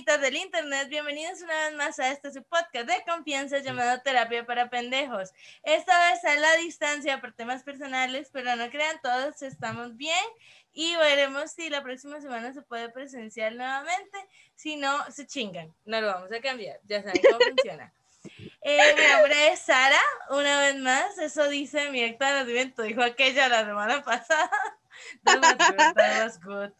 [0.00, 4.46] Personitas del internet, bienvenidos una vez más a este su podcast de confianza llamado Terapia
[4.46, 5.32] para Pendejos.
[5.62, 10.24] Esta vez a la distancia por temas personales, pero no crean todos, estamos bien
[10.72, 14.18] y veremos si la próxima semana se puede presenciar nuevamente,
[14.54, 17.92] si no, se chingan, no lo vamos a cambiar, ya saben cómo funciona.
[18.62, 23.02] Eh, mi nombre es Sara, una vez más, eso dice mi acta de nacimiento, dijo
[23.02, 24.50] aquella la semana pasada.
[25.24, 26.72] That was good, that was good.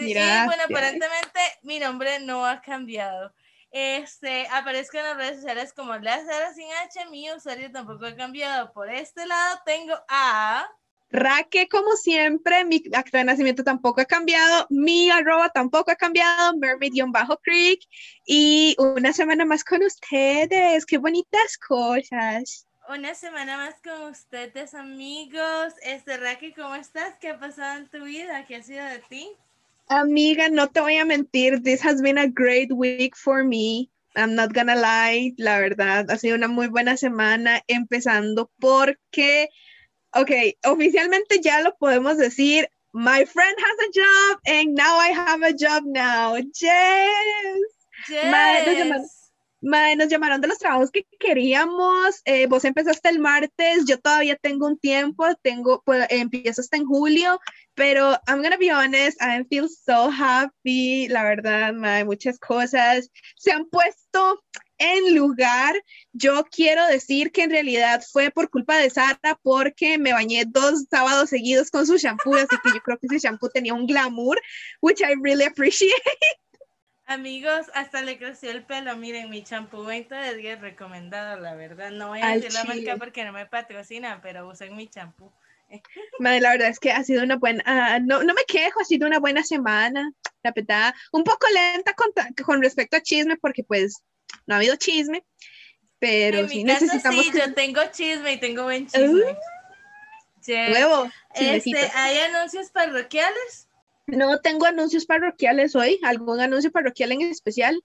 [0.00, 3.32] Y bueno, aparentemente mi nombre no ha cambiado.
[3.72, 8.16] Este, aparezco en las redes sociales como la Sara sin H, mi usuario tampoco ha
[8.16, 8.72] cambiado.
[8.72, 10.66] Por este lado tengo a...
[11.12, 16.56] Raque, como siempre, mi acta de nacimiento tampoco ha cambiado, mi arroba tampoco ha cambiado,
[16.56, 17.80] mermaid-creek,
[18.26, 22.64] y una semana más con ustedes, qué bonitas cosas.
[22.88, 25.74] Una semana más con ustedes, amigos.
[25.82, 27.14] Este, Raki, ¿cómo estás?
[27.20, 28.44] ¿Qué ha pasado en tu vida?
[28.46, 29.30] ¿Qué ha sido de ti?
[29.90, 33.90] Amiga, no te voy a mentir, this has been a great week for me.
[34.14, 39.48] I'm not gonna lie, la verdad, ha sido una muy buena semana, empezando porque,
[40.14, 40.30] ok,
[40.64, 45.52] oficialmente ya lo podemos decir, my friend has a job and now I have a
[45.52, 46.36] job now.
[46.36, 47.60] Yes.
[49.62, 52.20] Nos llamaron de los trabajos que queríamos.
[52.24, 56.86] eh, vos empezaste el martes, yo todavía tengo un tiempo, tengo, pues, empiezo hasta en
[56.86, 57.40] julio,
[57.74, 63.66] pero I'm gonna be honest, I feel so happy, la verdad, muchas cosas se han
[63.66, 64.42] puesto
[64.78, 65.74] en lugar.
[66.12, 70.86] Yo quiero decir que en realidad fue por culpa de Sara porque me bañé dos
[70.90, 74.40] sábados seguidos con su shampoo, así que yo creo que ese shampoo tenía un glamour,
[74.80, 75.92] which I really appreciate.
[77.10, 78.96] Amigos, hasta le creció el pelo.
[78.96, 81.90] Miren, mi champú 20 de 10 recomendado, la verdad.
[81.90, 85.32] No voy a Al decir la marca porque no me patrocinan, pero usen mi champú.
[86.20, 88.84] Madre, la verdad es que ha sido una buena, ah, no, no me quejo, ha
[88.84, 90.12] sido una buena semana,
[90.44, 92.10] la verdad, un poco lenta con,
[92.44, 94.04] con respecto a chisme, porque pues
[94.46, 95.24] no ha habido chisme,
[95.98, 99.36] pero en sí mi caso, necesitamos sí, que- yo tengo chisme y tengo buen chisme.
[100.46, 101.78] Huevo, Este, chismecito.
[101.94, 103.66] ¿Hay anuncios parroquiales?
[104.10, 107.82] No tengo anuncios parroquiales hoy, algún anuncio parroquial en especial.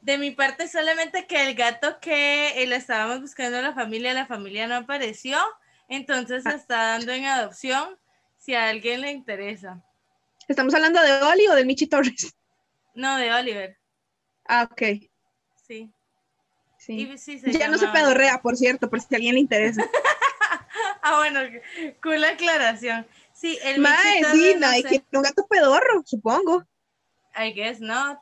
[0.00, 4.14] De mi parte, solamente que el gato que eh, le estábamos buscando a la familia,
[4.14, 5.38] la familia no apareció,
[5.88, 7.98] entonces se está dando en adopción
[8.38, 9.84] si a alguien le interesa.
[10.48, 12.34] ¿Estamos hablando de Oli o del Michi Torres?
[12.94, 13.78] No, de Oliver,
[14.46, 14.82] Ah, ok,
[15.66, 15.92] sí.
[16.76, 16.92] sí.
[16.92, 19.82] Y sí se Ya no se pedorrea, por cierto, por si a alguien le interesa.
[21.02, 21.40] Ah, bueno,
[22.02, 23.06] cool aclaración.
[23.40, 26.62] Sí, el Mae, sí, no sé, un gato pedorro, supongo.
[27.34, 28.18] I guess not.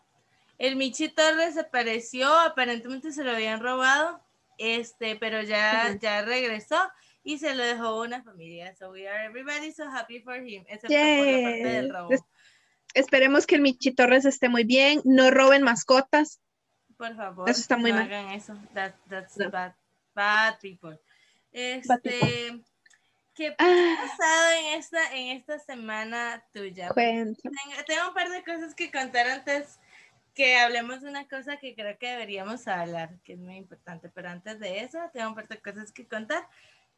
[0.59, 4.21] El Michi Torres desapareció, aparentemente se lo habían robado,
[4.59, 6.77] este, pero ya, ya regresó
[7.25, 8.75] y se lo dejó una familia.
[8.77, 12.13] So we are everybody so happy for him, excepto por la parte del robo.
[12.13, 12.23] Es-
[12.95, 16.41] Esperemos que el Michi Torres esté muy bien, no roben mascotas.
[16.97, 18.07] Por favor, Eso está muy no mal.
[18.07, 18.55] hagan eso.
[18.75, 19.51] That, that's No.
[19.51, 19.75] bad,
[20.15, 20.93] bad people.
[20.93, 21.01] Bad
[21.53, 22.61] Este,
[23.39, 26.89] ¿qué ha Ah, pasado en esta, en esta semana tuya?
[26.95, 29.79] Tengo, tengo un par de cosas que contar antes
[30.35, 34.29] que hablemos de una cosa que creo que deberíamos hablar, que es muy importante, pero
[34.29, 36.49] antes de eso tengo un par de cosas que contar.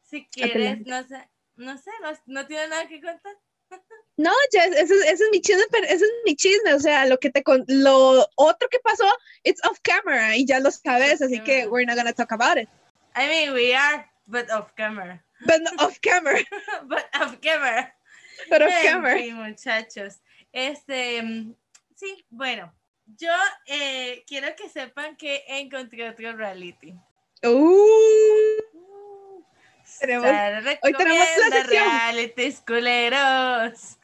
[0.02, 3.36] Si quieres, no sé, no sé, no, no tiene nada que contar.
[4.16, 7.16] No, ese, es- ese es mi chisme, pero ese es mi chisme, o sea, lo
[7.18, 9.10] que te con- lo otro que pasó,
[9.44, 12.68] it's off camera y ya lo sabes, así que we're not gonna talk about it.
[13.16, 15.24] I mean, we are, but off camera.
[15.46, 16.38] But no off camera,
[16.88, 17.92] but off camera.
[18.48, 19.14] but off camera.
[19.16, 20.20] fin, muchachos.
[20.52, 21.54] Este, mm,
[21.96, 22.72] sí, bueno,
[23.06, 23.30] yo
[23.66, 26.94] eh, quiero que sepan que encontré otro reality.
[27.42, 29.42] Uh,
[30.00, 30.28] Tenemos-
[30.82, 31.84] hoy tenemos la sección.
[31.84, 33.98] realities culeros.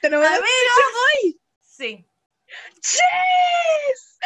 [0.00, 2.06] tenemos Amigos, sí.
[2.76, 4.18] Yes!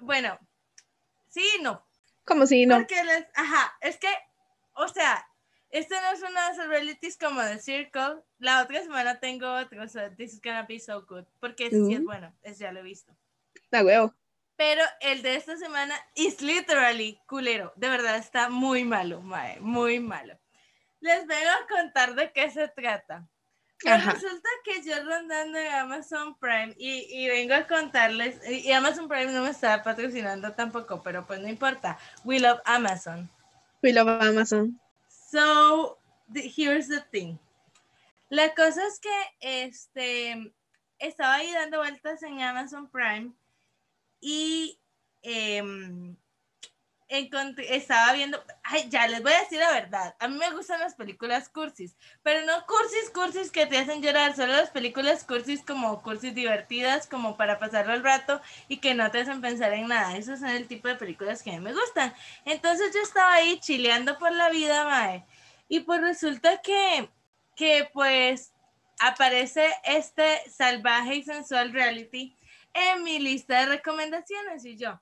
[0.00, 0.38] Bueno,
[1.28, 1.86] sí y no.
[2.24, 2.76] Como si no.
[2.78, 4.08] Porque les, ajá, es que,
[4.78, 5.26] o sea,
[5.70, 6.22] este no es
[6.52, 8.22] esos realities como The Circle.
[8.38, 11.24] La otra semana tengo otro, so this is gonna be so good.
[11.40, 12.04] Porque ese sí es Uh.
[12.04, 13.14] bueno, ya lo he visto.
[13.70, 14.14] La huevo.
[14.56, 17.72] Pero el de esta semana is literally culero.
[17.76, 20.38] De verdad está muy malo, mae, muy malo.
[21.00, 23.28] les vengo a contar de qué se trata.
[23.80, 28.72] Pues resulta que yo rondando en Amazon Prime y, y vengo a contarles, y y
[28.72, 31.96] Amazon Prime no me está patrocinando tampoco, pero pues no importa.
[32.24, 33.30] We love Amazon.
[33.82, 33.92] We
[34.22, 34.78] Amazon.
[35.08, 35.98] So,
[36.32, 37.38] the- here's the thing.
[38.30, 39.10] La cosa es que
[39.40, 40.52] este
[40.98, 43.32] estaba ahí dando vueltas en Amazon Prime
[44.20, 44.78] y
[45.22, 46.16] em,
[47.08, 50.94] estaba viendo, ay, ya les voy a decir la verdad, a mí me gustan las
[50.94, 56.02] películas cursis, pero no cursis, cursis que te hacen llorar, solo las películas cursis como
[56.02, 60.16] cursis divertidas, como para pasarlo el rato y que no te hacen pensar en nada,
[60.16, 62.14] esos son el tipo de películas que a mí me gustan.
[62.44, 65.24] Entonces yo estaba ahí chileando por la vida, mae,
[65.68, 67.08] y pues resulta que,
[67.56, 68.52] que pues
[68.98, 72.36] aparece este salvaje y sensual reality
[72.74, 75.00] en mi lista de recomendaciones y yo,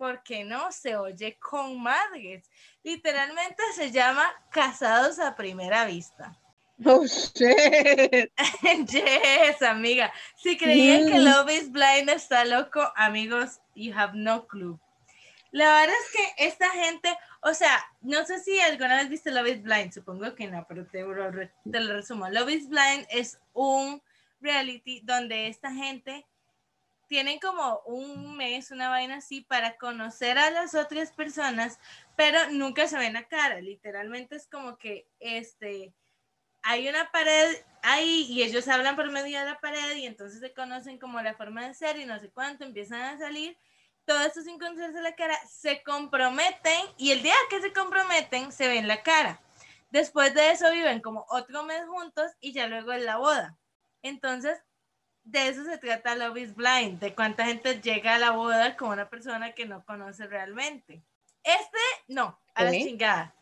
[0.00, 0.72] ¿por qué no?
[0.72, 2.50] Se oye con madres.
[2.82, 6.34] Literalmente se llama Casados a Primera Vista.
[6.86, 8.32] Oh, shit.
[8.90, 10.10] yes, amiga.
[10.42, 11.24] Si creían que Mm.
[11.24, 14.80] Love is Blind está loco, amigos, you have no clue.
[15.52, 19.48] La verdad es que esta gente, o sea, no sé si alguna vez viste Love
[19.48, 21.00] is Blind, supongo que no, pero te
[21.70, 22.30] te lo resumo.
[22.30, 24.00] Love is Blind es un
[24.40, 26.24] reality donde esta gente
[27.10, 31.80] tienen como un mes, una vaina así, para conocer a las otras personas,
[32.14, 33.60] pero nunca se ven a cara.
[33.60, 35.92] Literalmente es como que este
[36.62, 40.54] hay una pared ahí y ellos hablan por medio de la pared y entonces se
[40.54, 43.58] conocen como la forma de ser y no sé cuánto, empiezan a salir.
[44.04, 48.68] Todo esto sin conocerse la cara, se comprometen y el día que se comprometen se
[48.68, 49.42] ven la cara.
[49.90, 53.58] Después de eso viven como otro mes juntos y ya luego es la boda.
[54.02, 54.62] Entonces,
[55.30, 58.90] de eso se trata Love is Blind, de cuánta gente llega a la boda con
[58.90, 61.02] una persona que no conoce realmente.
[61.42, 61.78] Este,
[62.08, 63.34] no, a la chingada.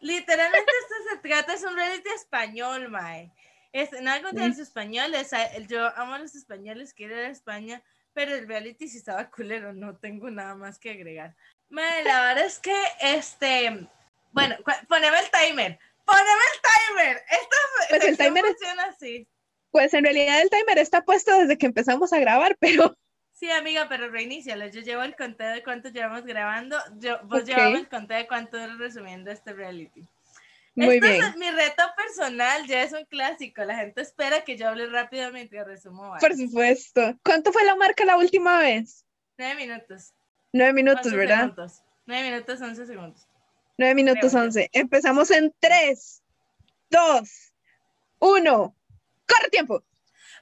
[0.00, 3.32] Literalmente esto se trata, es un reality español, mae.
[3.72, 4.48] Es, nada contra Mm.
[4.48, 5.30] los españoles,
[5.68, 7.82] yo amo a los españoles, quiero ir a España,
[8.12, 11.34] pero el reality sí estaba culero, no tengo nada más que agregar.
[11.68, 13.88] Mae, la verdad es que, este,
[14.32, 14.56] bueno,
[14.88, 16.60] poneme el timer, poneme el
[16.96, 17.24] timer.
[17.28, 17.56] Esta
[17.90, 19.28] Pues el timer es- funciona así.
[19.70, 22.96] Pues en realidad el timer está puesto desde que empezamos a grabar, pero
[23.32, 24.66] Sí, amiga, pero reinícialo.
[24.68, 26.78] Yo llevo el conteo de cuánto llevamos grabando.
[26.98, 27.48] Yo, vos Ok.
[27.48, 30.08] llevamos el conteo de cuánto resumiendo este reality.
[30.74, 31.22] muy bien.
[31.22, 33.62] es mi reto personal, ya es un clásico.
[33.64, 36.14] La gente espera que yo hable rápido mientras resumo.
[36.18, 36.44] Por algo.
[36.46, 37.14] supuesto.
[37.22, 39.04] ¿Cuánto fue la marca la última vez?
[39.36, 40.14] Nueve minutos.
[40.52, 41.40] Nueve minutos, 11 ¿verdad?
[41.40, 41.82] segundos.
[42.06, 43.28] Nueve minutos, once segundos.
[43.76, 44.70] Nueve minutos once.
[44.72, 46.22] Empezamos en tres,
[46.88, 47.52] dos,
[48.18, 48.74] uno.
[49.26, 49.82] ¡Corre tiempo!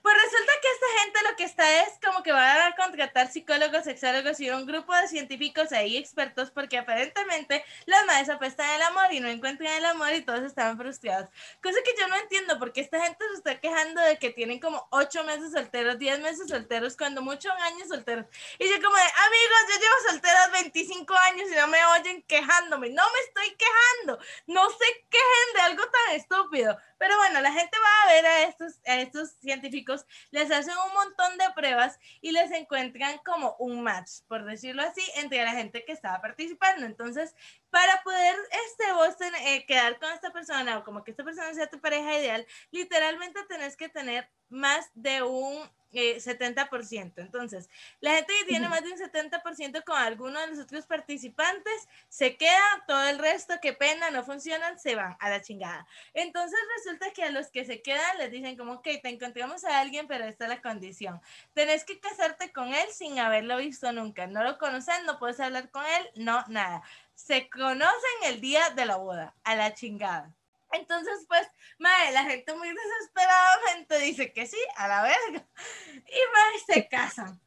[0.04, 3.84] Pues resulta que esta gente lo que está es como que van a contratar psicólogos,
[3.84, 9.10] sexólogos y un grupo de científicos ahí expertos porque aparentemente las madres apestan el amor
[9.12, 11.31] y no encuentran el amor y todos estaban frustrados.
[11.62, 14.87] Cosa que yo no entiendo porque esta gente se está quejando de que tienen como
[14.90, 18.26] ocho meses solteros, 10 meses solteros, cuando mucho un año solteros.
[18.58, 22.90] Y yo como de, amigos, yo llevo solteras 25 años y no me oyen quejándome.
[22.90, 24.22] No me estoy quejando.
[24.48, 26.76] No se quejen de algo tan estúpido.
[26.99, 30.94] Pero bueno, la gente va a ver a estos, a estos científicos, les hacen un
[30.94, 35.85] montón de pruebas y les encuentran como un match, por decirlo así, entre la gente
[35.85, 36.87] que estaba participando.
[36.87, 37.35] Entonces,
[37.75, 38.37] para poder
[38.67, 41.81] este, vos ten- eh, quedar con esta persona o como que esta persona sea tu
[41.81, 47.21] pareja ideal, literalmente tenés que tener más de un eh, 70%.
[47.21, 47.69] Entonces,
[48.00, 52.37] la gente que tiene más de un 70% con alguno de los otros participantes se
[52.37, 55.87] queda, todo el resto, qué pena, no funcionan, se van a la chingada.
[56.12, 59.78] Entonces resulta que a los que se quedan les dicen como, ok, te encontramos a
[59.81, 61.21] alguien, pero esta es la condición.
[61.52, 64.26] Tenés que casarte con él sin haberlo visto nunca.
[64.26, 66.83] No lo conoces, no puedes hablar con él, no, nada.
[67.14, 70.35] Se conocen el día de la boda, a la chingada.
[70.73, 71.47] Entonces, pues,
[71.78, 75.47] madre, la gente muy desesperadamente dice que sí, a la verga.
[75.94, 77.40] Y madre, se casan.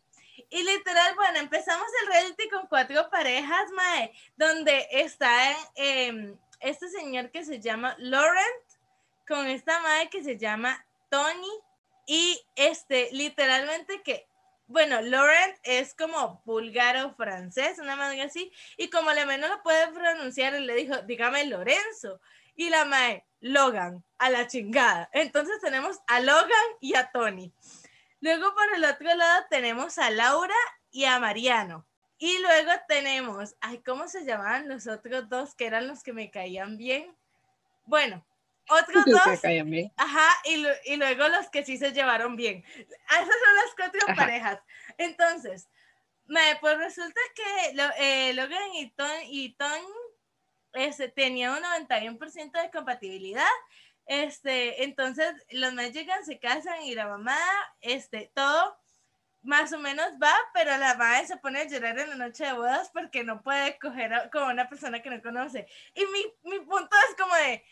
[0.50, 7.32] Y literal, bueno, empezamos el reality con cuatro parejas, mae, donde está em, este señor
[7.32, 8.64] que se llama Laurent,
[9.28, 11.52] con esta madre que se llama Tony,
[12.06, 14.26] y este, literalmente que,
[14.68, 19.88] bueno, Laurent es como búlgaro francés, una madre así, y como la menos lo puede
[19.88, 22.20] pronunciar, le dijo, dígame Lorenzo,
[22.56, 25.10] y la mae, Logan, a la chingada.
[25.14, 26.50] Entonces tenemos a Logan
[26.82, 27.54] y a Tony.
[28.20, 30.56] Luego por el otro lado tenemos a Laura
[30.92, 31.86] y a Mariano.
[32.18, 36.32] Y luego tenemos, ay, ¿cómo se llamaban los otros dos que eran los que me
[36.32, 37.16] caían bien?
[37.86, 38.26] Bueno,
[38.70, 39.22] otros dos,
[39.98, 42.64] ajá, y, y luego los que sí se llevaron bien.
[42.76, 44.16] Esas son las cuatro Ajá.
[44.16, 44.60] parejas.
[44.98, 45.70] Entonces,
[46.26, 49.82] me, pues resulta que eh, Logan y Ton, y Ton
[50.74, 53.46] este, tenía un 91% de compatibilidad.
[54.06, 57.38] Este, entonces los más llegan, se casan y la mamá,
[57.82, 58.78] este, todo
[59.42, 62.54] más o menos va, pero la madre se pone a llorar en la noche de
[62.54, 65.68] bodas porque no puede coger a, como una persona que no conoce.
[65.94, 67.64] Y mi, mi punto es como de,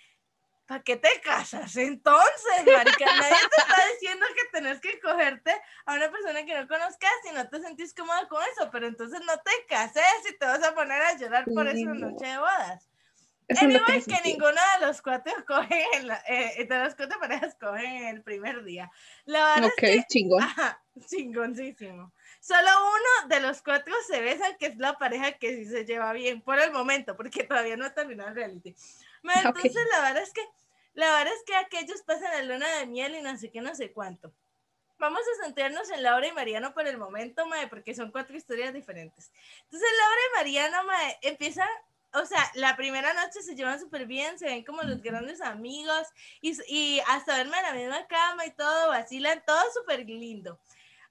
[0.66, 3.06] ¿para qué te casas entonces, marica?
[3.06, 5.52] Nadie te está diciendo que tenés que cogerte
[5.86, 9.20] a una persona que no conozcas y no te sentís cómoda con eso, pero entonces
[9.26, 12.38] no te cases y te vas a poner a llorar por eso en noche de
[12.38, 12.90] bodas.
[13.48, 14.22] Eso Anyway, que sentido.
[14.24, 18.24] ninguno de los cuatro cogen, en la, eh, de las cuatro parejas cogen en el
[18.24, 18.92] primer día.
[19.26, 20.42] La verdad Ok, chingón.
[20.42, 22.12] Ajá, chingoncísimo.
[22.40, 26.12] Solo uno de los cuatro se besan, que es la pareja que sí se lleva
[26.14, 28.76] bien por el momento, porque todavía no ha terminado el reality.
[29.26, 29.58] Bueno, Ok.
[29.58, 30.48] Entonces, la verdad es que,
[30.94, 33.76] la verdad es que aquellos pasan la luna de miel y no sé qué, no
[33.76, 34.32] sé cuánto.
[34.98, 38.74] Vamos a centrarnos en Laura y Mariano por el momento, mae, porque son cuatro historias
[38.74, 39.30] diferentes.
[39.64, 41.68] Entonces, Laura y Mariano, mae, empiezan,
[42.14, 46.08] o sea, la primera noche se llevan súper bien, se ven como los grandes amigos
[46.40, 50.58] y, y hasta verme en la misma cama y todo, vacilan, todo súper lindo.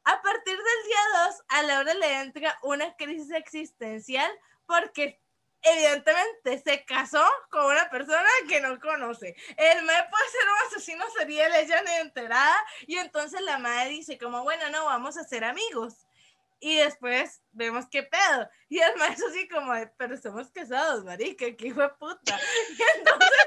[0.04, 4.30] A partir del día 2, a Laura le entra una crisis existencial
[4.66, 5.20] porque
[5.64, 9.34] evidentemente se casó con una persona que no conoce.
[9.56, 12.56] El mae puede ser un asesino serial, ella ni enterada,
[12.86, 16.06] y entonces la madre dice como, bueno, no, vamos a ser amigos.
[16.60, 18.48] Y después vemos qué pedo.
[18.68, 22.38] Y el maestro así como, pero estamos casados, marica, que hijo de puta.
[22.78, 23.46] Y entonces,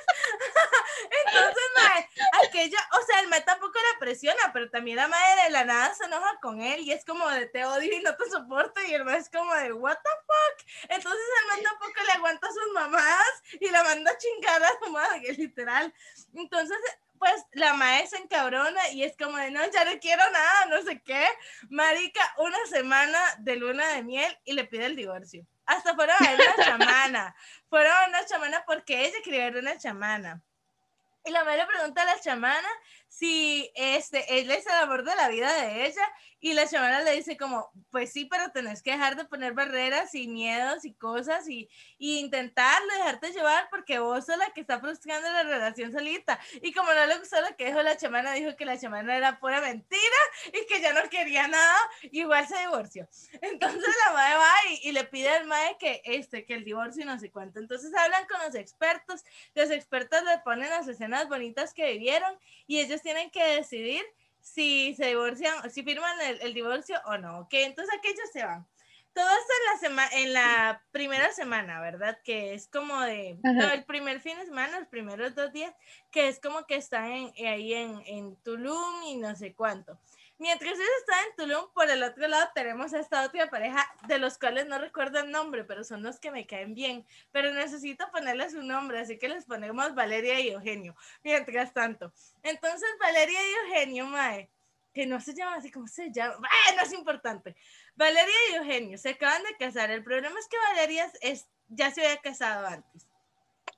[1.25, 2.09] entonces, mae,
[2.45, 5.93] aquella, o sea, el mae tampoco la presiona, pero también la madre de la nada
[5.93, 8.93] se enoja con él y es como de te odio y no te soporto y
[8.93, 10.67] el mae es como de what the fuck.
[10.89, 14.79] Entonces el mae tampoco le aguanta a sus mamadas y la manda a chingar a
[14.83, 15.93] su madre, literal.
[16.33, 16.77] Entonces,
[17.17, 20.81] pues la mae se encabrona y es como de no, ya no quiero nada, no
[20.83, 21.25] sé qué.
[21.69, 25.45] Marica, una semana de luna de miel y le pide el divorcio.
[25.65, 27.35] Hasta fueron a ver una chamana.
[27.69, 30.41] Fueron a una chamana porque ella quería ver una chamana.
[31.27, 32.69] Y la madre pregunta a la chamana
[33.09, 36.03] si este, él es el amor de la vida de ella.
[36.39, 40.13] Y la chamana le dice como, pues sí, pero tenés que dejar de poner barreras
[40.13, 41.67] y miedos y cosas y,
[41.97, 46.39] y intentarlo, dejarte llevar porque vos sos la que está frustrando la relación solita.
[46.61, 49.39] Y como no le gustó lo que dijo la chamana, dijo que la chamana era
[49.39, 50.17] pura mentira
[50.53, 51.77] y que ya no quería nada,
[52.11, 53.09] igual se divorció.
[53.41, 57.01] Entonces la madre va y, y le pide al madre que, este, que el divorcio
[57.01, 57.59] y no sé cuánto.
[57.59, 59.23] Entonces hablan con los expertos,
[59.55, 64.03] los expertos le ponen las escenas bonitas que vivieron y ellos tienen que decidir
[64.39, 67.53] si se divorcian, si firman el, el divorcio o no, ¿ok?
[67.53, 68.65] Entonces aquellos se van.
[69.13, 72.19] Todo esto en la, en la primera semana, ¿verdad?
[72.23, 75.73] Que es como de, no, el primer fin de semana, los primeros dos días,
[76.11, 79.99] que es como que están en- ahí en, en Tulum y no sé cuánto.
[80.39, 84.19] Mientras ellos están en Tulum, por el otro lado tenemos a esta otra pareja, de
[84.19, 87.05] los cuales no recuerdo el nombre, pero son los que me caen bien.
[87.31, 90.95] Pero necesito ponerles un nombre, así que les ponemos Valeria y Eugenio.
[91.23, 92.13] Mientras tanto.
[92.43, 94.49] Entonces, Valeria y Eugenio, Mae,
[94.93, 97.55] que no se llama así como se llama, ¡Ah, no es importante.
[97.95, 99.89] Valeria y Eugenio se acaban de casar.
[99.89, 103.06] El problema es que Valeria es, ya se había casado antes.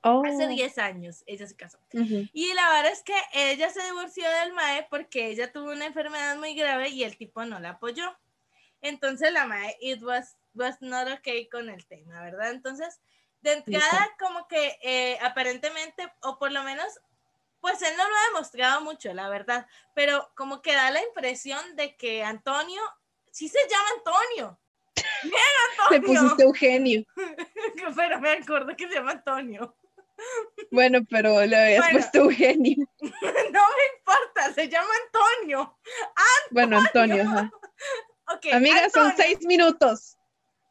[0.02, 0.22] Oh.
[0.24, 1.78] Hace 10 años ella se casó.
[1.92, 6.36] Y la verdad es que ella se divorció del mae porque ella tuvo una enfermedad
[6.36, 8.16] muy grave y el tipo no la apoyó.
[8.80, 12.50] Entonces la mae, it was, was not okay con el tema, ¿verdad?
[12.50, 13.00] Entonces,
[13.42, 16.98] de entrada, como que eh, aparentemente, o por lo menos,
[17.60, 21.76] pues él no lo ha demostrado mucho, la verdad, pero como que da la impresión
[21.76, 22.80] de que Antonio,
[23.30, 24.60] sí se llama Antonio.
[25.22, 25.34] Bien,
[25.78, 26.20] Antonio.
[26.20, 27.04] pusiste Eugenio.
[27.96, 29.76] pero me acuerdo que se llama Antonio.
[30.70, 31.98] Bueno, pero le habías Bueno.
[31.98, 32.86] puesto Eugenio.
[33.00, 35.78] No me importa, se llama Antonio.
[36.50, 37.50] Bueno, Antonio, ajá.
[38.52, 40.16] Amiga, son seis minutos.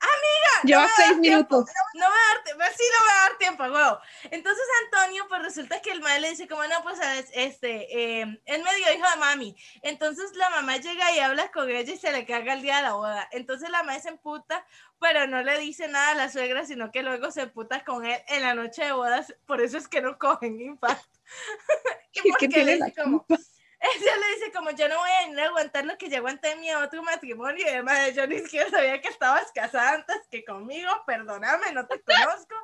[0.01, 1.56] Amiga, llevas me da seis tiempo.
[1.58, 1.75] minutos.
[1.94, 4.00] No me va a dar tiempo, sí no me va a dar tiempo, huevo.
[4.32, 7.00] Entonces Antonio, pues resulta que el madre le dice como, no, pues
[7.34, 9.56] este, eh, es medio hijo de mami.
[9.82, 12.84] Entonces la mamá llega y habla con ella y se le caga el día de
[12.84, 13.27] la boda.
[13.32, 14.65] Entonces la madre se emputa,
[15.00, 18.22] pero no le dice nada a la suegra, sino que luego se emputa con él
[18.27, 19.34] en la noche de bodas.
[19.46, 21.03] Por eso es que no cogen infarto.
[22.13, 23.44] ¿Qué Porque le dice como, culpa?
[23.95, 26.51] ella le dice como yo no voy a venir a aguantar lo que ya aguanté
[26.51, 30.43] en mi otro matrimonio y además yo ni siquiera sabía que estabas casada antes que
[30.43, 32.55] conmigo, perdóname, no te conozco.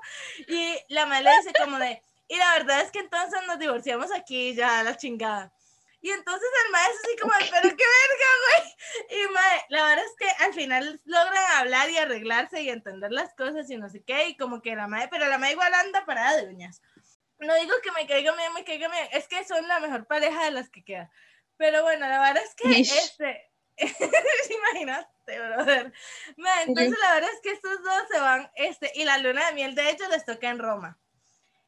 [0.48, 4.12] Y la madre le dice como de, y la verdad es que entonces nos divorciamos
[4.12, 5.54] aquí ya la chingada.
[6.02, 9.22] Y entonces el maestro así como, pero qué verga, güey.
[9.22, 13.34] Y mae, la verdad es que al final logran hablar y arreglarse y entender las
[13.34, 16.06] cosas y no sé qué, y como que la madre, pero la madre igual anda
[16.06, 16.82] parada de uñas.
[17.40, 20.46] No digo que me caiga bien, me caiga bien, es que son la mejor pareja
[20.46, 21.12] de las que queda.
[21.58, 22.92] Pero bueno, la verdad es que Ish.
[22.92, 23.52] este,
[24.56, 25.94] imaginaste, brother.
[26.66, 29.76] Entonces la verdad es que estos dos se van, este, y la luna de miel
[29.76, 31.00] de hecho les toca en Roma.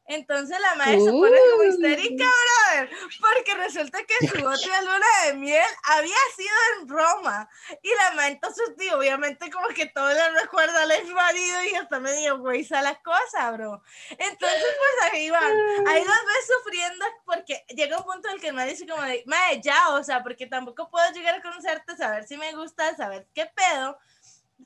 [0.08, 5.34] Entonces la madre se pone como histérica, brother, porque resulta que su otra luna de
[5.34, 7.48] miel había sido en Roma.
[7.82, 11.74] Y la madre entonces, tío, obviamente como que todo le recuerda al ex marido y
[11.74, 13.82] hasta medio güey la cosa, bro.
[14.10, 15.52] Entonces, pues ahí van,
[15.88, 19.02] ahí los ves sufriendo porque llega un punto en el que el madre dice como
[19.02, 22.96] de, madre, ya, o sea, porque tampoco puedo llegar a conocerte, saber si me gusta,
[22.96, 23.98] saber qué pedo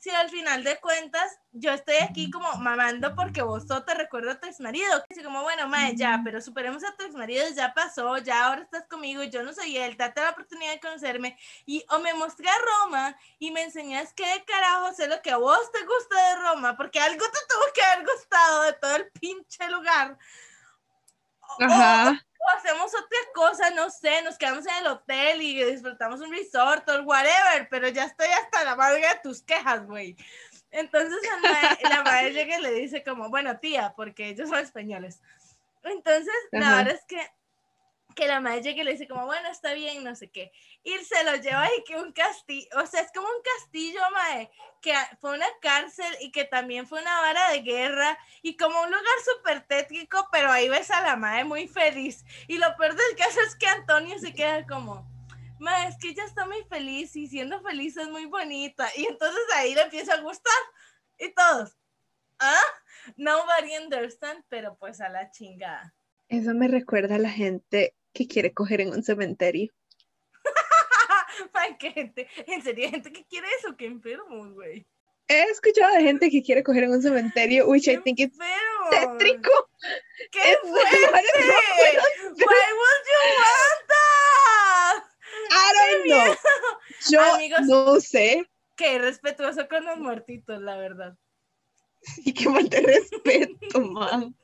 [0.00, 4.40] si al final de cuentas yo estoy aquí como mamando porque vos te recuerda a
[4.40, 5.04] tu ex marido.
[5.10, 8.62] Así como, bueno, mae, ya, pero superemos a tu ex marido, ya pasó, ya ahora
[8.62, 11.36] estás conmigo, yo no soy él, date la oportunidad de conocerme.
[11.66, 15.30] Y o me mostré a Roma y me enseñas qué de carajo sé lo que
[15.30, 18.96] a vos te gusta de Roma, porque algo te tuvo que haber gustado de todo
[18.96, 20.18] el pinche lugar.
[21.60, 22.10] Ajá.
[22.10, 26.88] o hacemos otra cosa, no sé, nos quedamos en el hotel y disfrutamos un resort
[26.88, 30.16] o whatever, pero ya estoy hasta la madre de tus quejas, güey.
[30.70, 35.20] Entonces mae- la madre llega y le dice como, bueno, tía, porque ellos son españoles.
[35.84, 37.30] Entonces, la verdad es que,
[38.14, 40.52] que la madre llega y le dice como, bueno, está bien, no sé qué.
[40.82, 44.50] Y se lo lleva y que un castillo, o sea, es como un castillo, mae,
[44.80, 48.90] que fue una cárcel y que también fue una vara de guerra y como un
[48.90, 52.24] lugar súper tétrico, pero ahí ves a la madre muy feliz.
[52.48, 55.08] Y lo peor del caso es que Antonio se queda como,
[55.58, 58.88] ma, es que ella está muy feliz y siendo feliz es muy bonita.
[58.96, 60.52] Y entonces ahí le empieza a gustar.
[61.18, 61.76] Y todos,
[62.40, 62.60] ¿ah?
[63.16, 65.94] Nobody understand, pero pues a la chingada.
[66.28, 69.72] Eso me recuerda a la gente que quiere coger en un cementerio.
[71.78, 74.86] Qué gente, en serio, gente que quiere eso, qué enfermos, güey.
[75.28, 78.38] He escuchado de gente que quiere coger en un cementerio, which I Qué think it's
[78.90, 79.50] tétrico.
[80.30, 80.98] ¡Qué fuerte!
[82.34, 85.04] Why would you want that?
[85.50, 86.36] I don't know.
[87.10, 87.60] Yo Amigos.
[87.62, 88.44] no sé.
[88.76, 91.16] Qué respetuoso con los muertitos, la verdad.
[92.24, 94.36] Y que falta de respeto, man.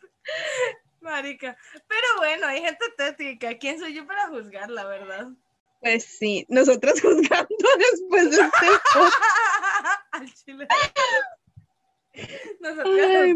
[1.00, 1.56] Marica.
[1.86, 3.56] Pero bueno, hay gente tétrica.
[3.58, 5.28] ¿Quién soy yo para juzgar, la verdad?
[5.80, 8.66] Pues sí, nosotras juzgando después de este.
[10.12, 10.66] Al chile.
[12.60, 13.34] Nosotros Ay.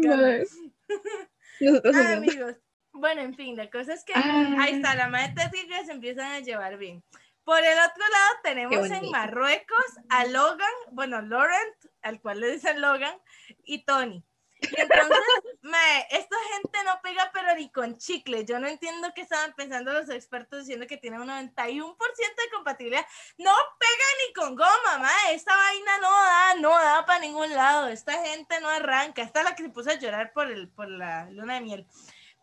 [1.61, 2.55] Nosotros Ah, amigos.
[2.91, 4.55] Bueno, en fin, la cosa es que Ah.
[4.59, 7.03] ahí está, la madre tétrica se empiezan a llevar bien.
[7.43, 9.09] Por el otro lado tenemos en.
[9.09, 13.15] Marruecos a Logan, bueno, Laurent, al cual le dicen Logan,
[13.63, 14.23] y Tony.
[14.71, 15.19] Y entonces,
[15.61, 18.45] mae, esta gente no pega pero ni con chicle.
[18.45, 23.05] Yo no entiendo qué estaban pensando los expertos diciendo que tiene un 91% de compatibilidad.
[23.37, 25.35] No pega ni con goma, mae.
[25.35, 27.87] Esta vaina no da, no da para ningún lado.
[27.87, 29.21] Esta gente no arranca.
[29.21, 31.87] Esta es la que se puso a llorar por, el, por la luna de miel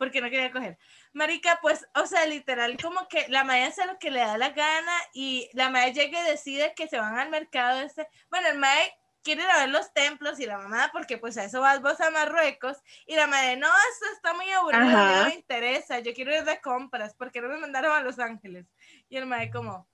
[0.00, 0.78] porque no quería coger.
[1.12, 4.48] Marica, pues, o sea, literal, como que la madre hace lo que le da la
[4.48, 8.08] gana y la madre llega y decide que se van al mercado este.
[8.30, 11.44] Bueno, el madre quiere ir a ver los templos y la mamá, porque pues a
[11.44, 12.78] eso vas vos a Marruecos.
[13.06, 16.60] Y la madre, no, esto está muy aburrido, no me interesa, yo quiero ir de
[16.60, 18.66] compras, porque no me mandaron a Los Ángeles.
[19.08, 19.88] Y el madre como,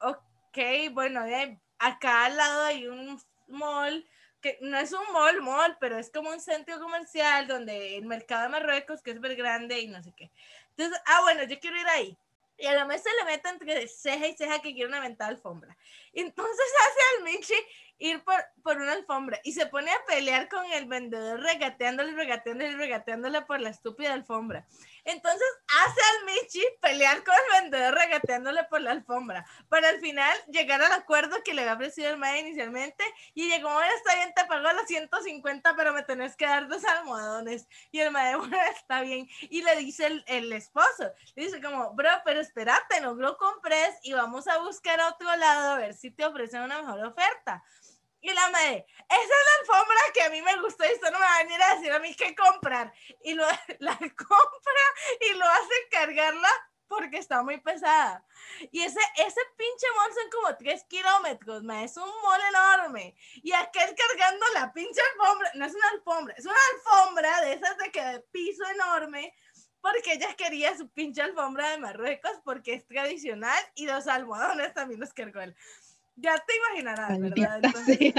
[0.00, 0.58] ok,
[0.92, 4.06] bueno, de acá al lado hay un mall
[4.40, 8.44] que no es un mall, mall, pero es como un centro comercial donde el mercado
[8.44, 10.30] de Marruecos, que es súper grande y no sé qué.
[10.76, 12.16] Entonces, ah, bueno, yo quiero ir ahí.
[12.60, 15.76] Y a la se le mete entre ceja y ceja que quiere una mentada alfombra.
[16.12, 17.54] Entonces hace al Michi
[17.98, 22.76] ir por, por una alfombra y se pone a pelear con el vendedor regateándole, regateándole,
[22.76, 24.66] regateándole por la estúpida alfombra.
[25.04, 30.36] Entonces hace al Michi pelear con el vendedor regateándole por la alfombra para al final
[30.48, 34.32] llegar al acuerdo que le había ofrecido el MAE inicialmente y llegó, bueno, está bien,
[34.34, 37.66] te pago los 150, pero me tenés que dar dos almohadones.
[37.90, 39.28] Y el MAE, bueno, está bien.
[39.48, 43.96] Y le dice el, el esposo, le dice como, bro, pero espérate, no lo compres
[44.02, 47.64] y vamos a buscar a otro lado a ver si te ofrecen una mejor oferta.
[48.20, 51.18] Y la madre, esa es la alfombra que a mí me gustó y esto no
[51.18, 52.92] me va a venir a decir a mí qué comprar.
[53.22, 53.44] Y lo,
[53.78, 54.84] la compra
[55.20, 56.48] y lo hace cargarla
[56.88, 58.24] porque está muy pesada.
[58.72, 63.14] Y ese, ese pinche mall son como 3 kilómetros, es un mall enorme.
[63.42, 67.76] Y aquel cargando la pinche alfombra, no es una alfombra, es una alfombra de esas
[67.76, 69.34] de que de piso enorme,
[69.80, 75.00] porque ella quería su pinche alfombra de Marruecos porque es tradicional y los almohadones también
[75.00, 75.54] los cargó él.
[76.20, 77.58] Ya te imaginarás, ¿verdad?
[77.64, 78.14] Entonces,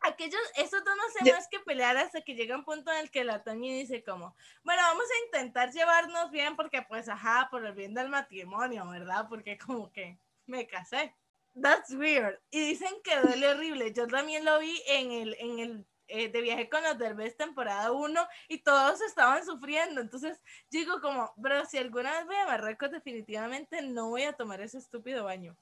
[0.00, 2.98] aquellos, esos dos no hacen Ya- más que pelear hasta que llega un punto en
[2.98, 7.48] el que la Toñi dice como, bueno, vamos a intentar llevarnos bien porque pues, ajá,
[7.50, 9.26] por el bien del matrimonio, ¿verdad?
[9.28, 11.14] Porque como que me casé.
[11.60, 12.40] That's weird.
[12.50, 13.92] Y dicen que duele horrible.
[13.92, 17.92] Yo también lo vi en el, en el eh, de viaje con los Derbez temporada
[17.92, 20.00] 1 y todos estaban sufriendo.
[20.00, 24.32] Entonces yo digo como, bro, si alguna vez voy a Marruecos definitivamente no voy a
[24.32, 25.56] tomar ese estúpido baño.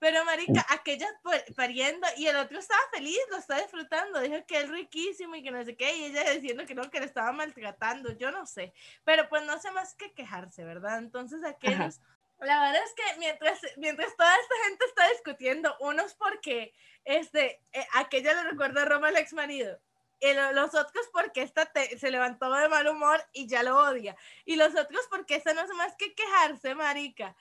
[0.00, 4.58] Pero, marica, aquella pa- pariendo y el otro estaba feliz, lo estaba disfrutando, dijo que
[4.62, 7.30] es riquísimo y que no sé qué, y ella diciendo que no, que le estaba
[7.32, 8.72] maltratando, yo no sé.
[9.04, 10.98] Pero pues no sé más que quejarse, ¿verdad?
[10.98, 12.00] Entonces aquellos...
[12.40, 16.72] La verdad es que mientras, mientras toda esta gente está discutiendo, unos porque
[17.04, 19.78] este, eh, aquella le recuerda a Roma el ex marido,
[20.20, 23.76] y lo- los otros porque esta te- se levantó de mal humor y ya lo
[23.76, 27.36] odia, y los otros porque esta no hace más que quejarse, marica.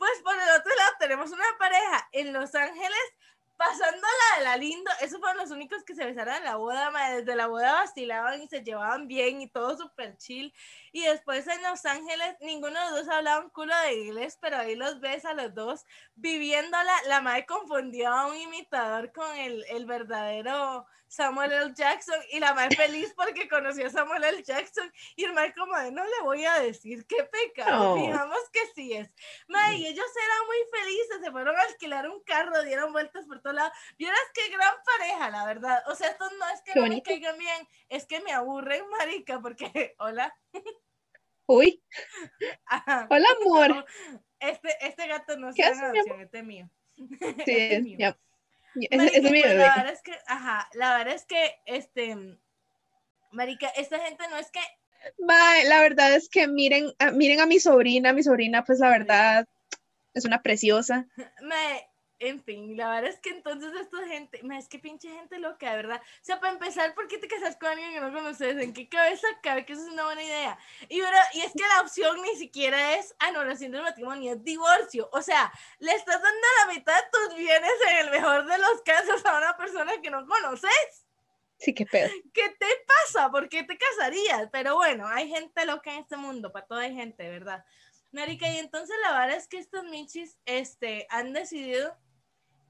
[0.00, 2.98] Pues por el otro lado tenemos una pareja en Los Ángeles
[3.58, 6.90] pasando la de la lindo, esos fueron los únicos que se besaron en la boda,
[7.14, 10.54] desde la boda vacilaban y se llevaban bien y todo súper chill.
[10.92, 14.56] Y después en Los Ángeles, ninguno de los dos hablaba un culo de inglés, pero
[14.56, 15.84] ahí los ves a los dos
[16.14, 16.94] viviéndola.
[17.06, 21.72] La madre confundió a un imitador con el, el verdadero Samuel L.
[21.74, 24.42] Jackson y la madre feliz porque conoció a Samuel L.
[24.44, 27.96] Jackson y el madre como de no le voy a decir qué pecado, Oh.
[27.96, 29.10] fijamos que sí es.
[29.76, 33.56] Y ellos eran muy felices, se fueron a alquilar un carro, dieron vueltas por todos
[33.56, 33.72] lados.
[33.98, 35.82] Vieras qué gran pareja, la verdad.
[35.88, 39.40] O sea, esto no es que no me caigan bien, es que me aburren, marica,
[39.40, 40.32] porque, hola.
[41.46, 41.82] Uy,
[42.66, 43.08] Ajá.
[43.10, 43.84] hola amor.
[44.38, 46.70] Este, este gato no ¿Qué es haces, una mi adopción, este es mío.
[46.96, 47.06] Sí,
[47.38, 47.96] Este es mío.
[47.98, 48.18] ya.
[48.74, 49.54] Marica, es pues.
[49.56, 52.16] La verdad es que, ajá, la verdad es que, este,
[53.30, 54.60] marica, esta gente no es que,
[55.18, 58.90] Mae, la verdad es que miren, a- miren a mi sobrina, mi sobrina pues la
[58.90, 59.46] verdad
[60.14, 61.06] es una preciosa.
[61.42, 61.88] me,
[62.20, 65.76] en fin, la verdad es que entonces esta gente, es que pinche gente loca, de
[65.76, 66.02] verdad.
[66.02, 68.58] O sea, para empezar, ¿por qué te casas con alguien que no conoces?
[68.58, 70.58] ¿En qué cabeza cabe que eso es una buena idea?
[70.90, 75.08] Y, verdad, y es que la opción ni siquiera es anulación del matrimonio, es divorcio.
[75.12, 78.82] O sea, le estás dando la mitad de tus bienes en el mejor de los
[78.82, 81.06] casos a una persona que no conoces.
[81.56, 82.10] Sí, qué pedo.
[82.34, 83.30] ¿Qué te pasa?
[83.30, 84.50] ¿Por qué te casarías?
[84.52, 87.64] Pero bueno, hay gente loca en este mundo, para toda hay gente, ¿verdad?
[88.12, 91.96] Marica, y entonces la verdad es que estos michis este, han decidido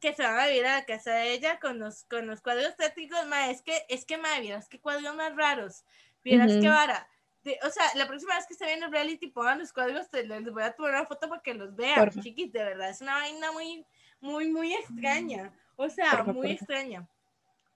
[0.01, 2.67] que se van a vivir a la casa de ella con los, con los cuadros
[2.67, 3.27] estéticos.
[3.27, 5.85] Ma, es que, es que, ma, vieras qué cuadros más raros.
[6.25, 6.77] Vieras qué Ujú.
[6.77, 7.09] vara.
[7.45, 10.25] De- o sea, la próxima vez que esté viendo el reality, pongan los cuadros, te-
[10.27, 12.91] les voy a tomar una foto para que los vean, chiquis, de verdad.
[12.91, 13.85] Es una vaina muy,
[14.21, 15.53] muy, muy extraña.
[15.77, 16.53] O sea, Porfa, muy porfa.
[16.53, 17.09] extraña.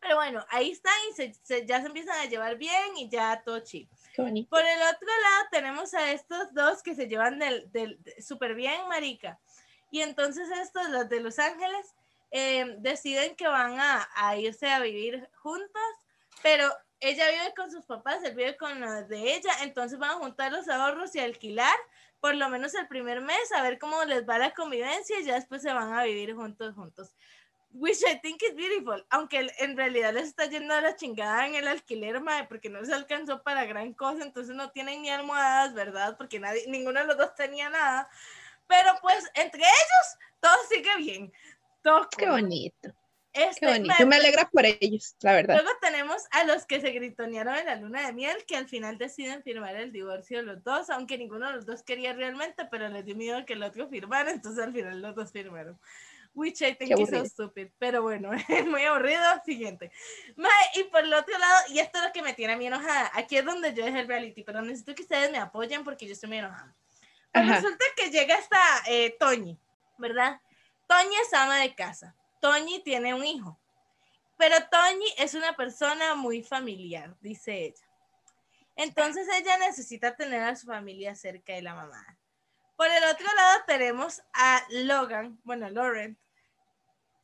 [0.00, 3.42] Pero bueno, ahí están y se- se- ya se empiezan a llevar bien y ya
[3.42, 3.62] todo.
[3.64, 3.86] Qué
[4.18, 4.50] bonito.
[4.50, 8.86] Por el otro lado tenemos a estos dos que se llevan del, del, súper bien,
[8.88, 9.40] marica.
[9.90, 11.94] Y entonces estos, los de Los Ángeles,
[12.36, 15.82] eh, deciden que van a, a irse a vivir juntos,
[16.42, 16.68] pero
[16.98, 20.50] ella vive con sus papás, él vive con los de ella, entonces van a juntar
[20.50, 21.76] los ahorros y alquilar
[22.18, 25.34] por lo menos el primer mes, a ver cómo les va la convivencia y ya
[25.34, 27.14] después se van a vivir juntos, juntos.
[27.70, 31.54] Which I think is beautiful, aunque en realidad les está yendo a la chingada en
[31.54, 35.72] el alquiler, mae, porque no se alcanzó para gran cosa, entonces no tienen ni almohadas,
[35.74, 36.16] ¿verdad?
[36.16, 38.08] Porque nadie, ninguno de los dos tenía nada.
[38.66, 41.32] Pero pues entre ellos todo sigue bien.
[42.16, 42.94] Qué bonito.
[43.32, 43.94] Este, Qué bonito.
[43.98, 45.54] mae, Me alegra por ellos, la verdad.
[45.54, 48.96] Luego tenemos a los que se gritonearon en la luna de miel, que al final
[48.96, 53.04] deciden firmar el divorcio los dos, aunque ninguno de los dos quería realmente, pero les
[53.04, 55.78] dio miedo que el otro firmara, entonces al final los dos firmaron.
[56.32, 59.22] Which I think is so stupid, pero bueno, es muy aburrido.
[59.44, 59.90] Siguiente.
[60.74, 63.10] Y por el otro lado, y esto es lo que me tiene a mí enojada,
[63.14, 66.12] aquí es donde yo dejé el reality, pero necesito que ustedes me apoyen porque yo
[66.12, 66.74] estoy muy enojada.
[67.32, 69.58] Pues resulta que llega esta eh, Toñi,
[69.98, 70.40] ¿verdad?
[70.86, 72.14] Toñi es ama de casa.
[72.40, 73.58] Toñi tiene un hijo.
[74.36, 77.86] Pero Toñi es una persona muy familiar, dice ella.
[78.76, 82.18] Entonces ella necesita tener a su familia cerca de la mamá.
[82.76, 86.18] Por el otro lado tenemos a Logan, bueno, Lauren.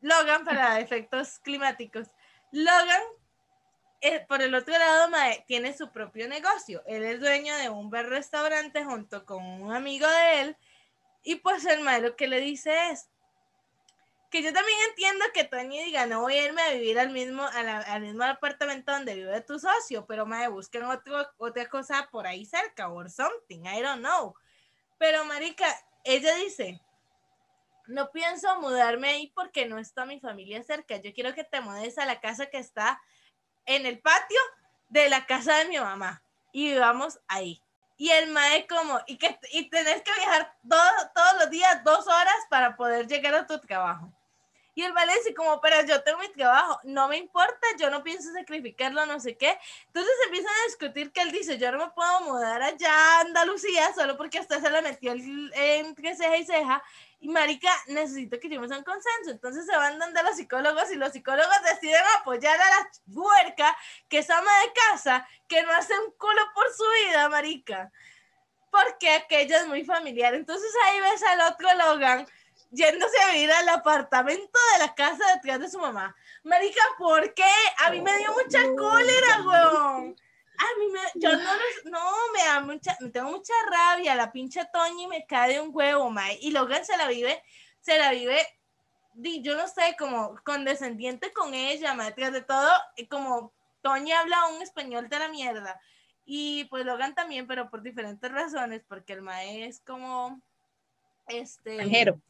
[0.00, 2.08] Logan para efectos climáticos.
[2.52, 3.02] Logan,
[4.00, 6.82] eh, por el otro lado, mae, tiene su propio negocio.
[6.86, 10.56] Él es dueño de un bar restaurante junto con un amigo de él.
[11.22, 13.10] Y pues el mae lo que le dice es,
[14.30, 17.42] que yo también entiendo que Tony diga, no voy a irme a vivir al mismo,
[17.42, 22.26] a al mismo apartamento donde vive tu socio, pero me busquen otro, otra cosa por
[22.26, 24.34] ahí cerca, or something, I don't know.
[24.98, 25.66] Pero marica,
[26.04, 26.80] ella dice,
[27.88, 31.98] no pienso mudarme ahí porque no está mi familia cerca, yo quiero que te mudes
[31.98, 33.00] a la casa que está
[33.66, 34.40] en el patio
[34.88, 37.62] de la casa de mi mamá y vivamos ahí.
[37.96, 42.06] Y el mae como, y que y tenés que viajar todo- todos los días dos
[42.06, 44.10] horas para poder llegar a tu trabajo.
[44.80, 48.32] Y el Valencia como, pero yo tengo mi trabajo, no me importa, yo no pienso
[48.32, 49.58] sacrificarlo, no sé qué.
[49.88, 53.92] Entonces empiezan a discutir que él dice, yo no me puedo mudar allá a Andalucía
[53.92, 56.82] solo porque usted se le metió entre ceja y ceja.
[57.20, 59.30] Y marica, necesito que lleguemos a un consenso.
[59.30, 63.76] Entonces se van donde los psicólogos y los psicólogos deciden apoyar a la huerca
[64.08, 67.92] que es ama de casa, que no hace un culo por su vida, marica.
[68.70, 70.32] Porque aquella es muy familiar.
[70.32, 72.26] Entonces ahí ves al otro Logan
[72.70, 76.14] yéndose a vivir al apartamento de la casa detrás de su mamá.
[76.44, 77.52] Marica, ¿por qué?
[77.84, 80.16] A mí me dio mucha cólera, weón.
[80.60, 81.52] A mí me, yo no,
[81.84, 85.70] no, me da mucha, me tengo mucha rabia, la pinche Toñi me cae de un
[85.72, 87.42] huevo, mae, y Logan se la vive,
[87.80, 88.46] se la vive,
[89.14, 94.48] yo no sé, como condescendiente con ella, mae, tras de todo, eh, como Toñi habla
[94.48, 95.80] un español de la mierda,
[96.26, 100.42] y pues Logan también, pero por diferentes razones, porque el mae es como,
[101.26, 101.76] este...
[101.76, 102.20] Extranjero.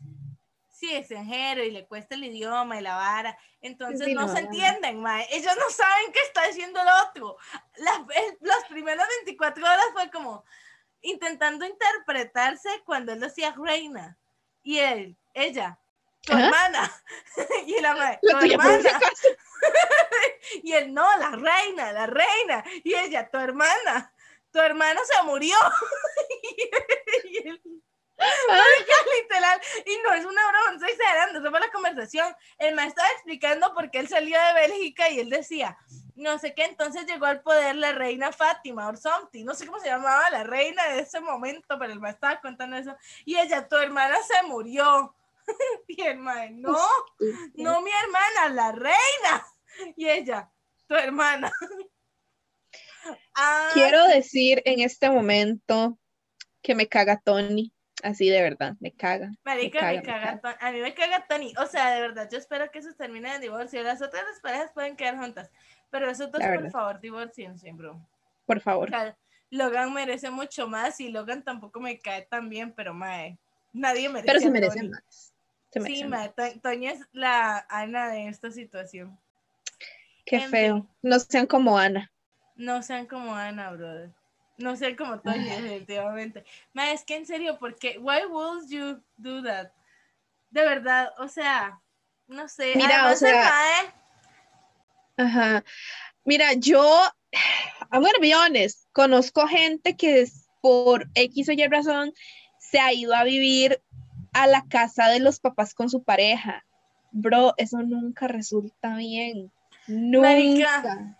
[0.80, 3.38] Sí, extranjero y le cuesta el idioma y la vara.
[3.60, 5.26] Entonces Sí, no se entienden, mae.
[5.30, 7.36] Ellos no saben qué está diciendo el otro.
[7.76, 10.42] Las, el- las primeras 24 horas fue como
[11.02, 14.18] intentando interpretarse cuando él decía reina.
[14.62, 15.78] Y él, ella,
[16.22, 16.44] tu Ajá.
[16.46, 17.02] hermana.
[17.66, 19.00] y la La tu hermana.
[20.62, 22.64] Y él, no, la reina, la reina.
[22.84, 24.14] Y ella, tu hermana.
[24.50, 25.56] Tu hermano se murió.
[27.24, 27.89] y él, Marica,
[29.22, 32.36] literal, y no es una broma, no estoy exagerando, eso fue la conversación.
[32.58, 35.76] El maestro estaba explicando por qué él salió de Bélgica y él decía,
[36.14, 39.80] no sé qué, entonces llegó al poder la reina Fátima or something, no sé cómo
[39.80, 42.96] se llamaba la reina de ese momento, pero el maestro estaba contando eso.
[43.24, 45.14] Y ella, tu hermana se murió.
[45.88, 46.78] y el maestro, no,
[47.54, 49.46] no mi hermana, la reina.
[49.96, 50.50] Y ella,
[50.86, 51.52] tu hermana.
[53.34, 55.98] Ah, Quiero decir en este momento
[56.62, 57.72] que me caga Tony.
[58.02, 59.32] Así de verdad, me caga.
[59.44, 61.52] Marica, Me me caga, me caga, a mí me caga Tony.
[61.58, 63.82] O sea, de verdad, yo espero que eso termine en divorcio.
[63.82, 65.50] Las otras dos parejas pueden quedar juntas,
[65.90, 68.00] pero La por favor, divorciense, bro.
[68.46, 68.88] Por O favor.
[68.90, 69.16] sea,
[69.50, 73.36] Logan merece mucho más y Logan tampoco me cae tan bien, pero mae,
[73.72, 74.26] nadie merece.
[74.26, 74.88] Pero se Tony.
[74.88, 75.34] más.
[75.72, 79.18] Se Sí, mae, To- Toña es la Ana de esta situación.
[80.24, 80.74] Qué en feo.
[80.76, 80.88] fin.
[81.02, 82.10] No sean como Ana.
[82.56, 84.10] No sean como Ana, brother.
[84.60, 86.44] No sean como Toña, definitivamente.
[86.74, 89.70] Mae, es que en serio, porque why would you do that?
[90.50, 91.80] De verdad, o sea,
[92.28, 92.74] no sé.
[92.76, 93.94] Mira, o Además, sea,
[95.16, 95.64] Ajá.
[96.24, 96.82] Mira, yo,
[97.92, 102.12] I'm gonna be honest, conozco gente que es- por X o Y razón
[102.58, 103.82] se ha ido a vivir
[104.34, 106.66] a la casa de los papás con su pareja.
[107.12, 109.50] Bro, eso nunca resulta bien.
[109.88, 111.16] Marica.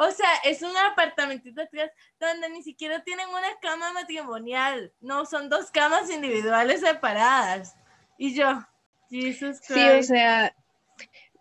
[0.00, 4.92] O sea, es un apartamentito atrás donde ni siquiera tienen una cama matrimonial.
[5.00, 7.74] No, son dos camas individuales separadas.
[8.16, 8.64] Y yo,
[9.10, 9.74] Jesus Christ.
[9.74, 10.54] Sí, o sea,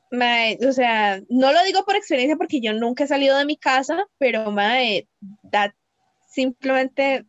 [0.09, 3.57] mae, o sea, no lo digo por experiencia porque yo nunca he salido de mi
[3.57, 5.07] casa, pero mae,
[5.51, 5.73] that
[6.27, 7.27] simplemente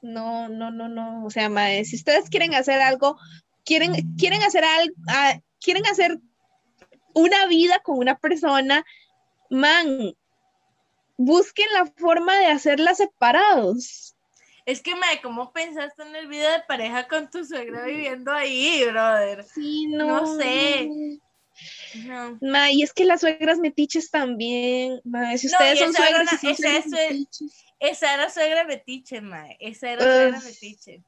[0.00, 1.26] no, no, no, no.
[1.26, 3.18] O sea, mae, si ustedes quieren hacer algo,
[3.66, 4.94] quieren, quieren hacer algo,
[5.60, 6.18] quieren hacer
[7.12, 8.82] una vida con una persona,
[9.50, 10.14] man,
[11.22, 14.16] busquen la forma de hacerla separados.
[14.66, 18.84] Es que, Mae, ¿cómo pensaste en el video de pareja con tu suegra viviendo ahí,
[18.84, 19.44] brother?
[19.44, 20.06] Sí, no.
[20.20, 20.88] No sé.
[22.06, 22.38] No.
[22.40, 26.54] Ma, y es que las suegras metiches también, ma, si ustedes son era suegras, y
[26.54, 27.64] son esa metiches.
[27.78, 29.56] Esa era suegra metiche, Mae.
[29.60, 31.02] Esa era suegra metiche.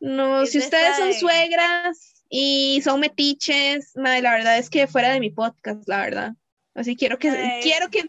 [0.00, 4.68] No, Es si de ustedes son de- suegras y son metiches, ma, la verdad es
[4.68, 6.32] que fuera de mi podcast, la verdad.
[6.74, 7.60] Así quiero que, Ay.
[7.62, 8.04] quiero que,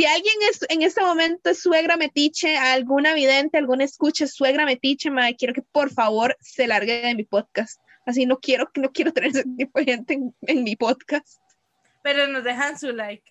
[0.00, 4.64] si alguien es, en este momento es suegra metiche, alguna vidente, alguna escucha es suegra
[4.64, 7.78] metiche, ma, quiero que por favor se largue de mi podcast.
[8.06, 11.38] Así no quiero, no quiero tener ese tipo de gente en, en mi podcast,
[12.02, 13.30] Pero nos dejan su like.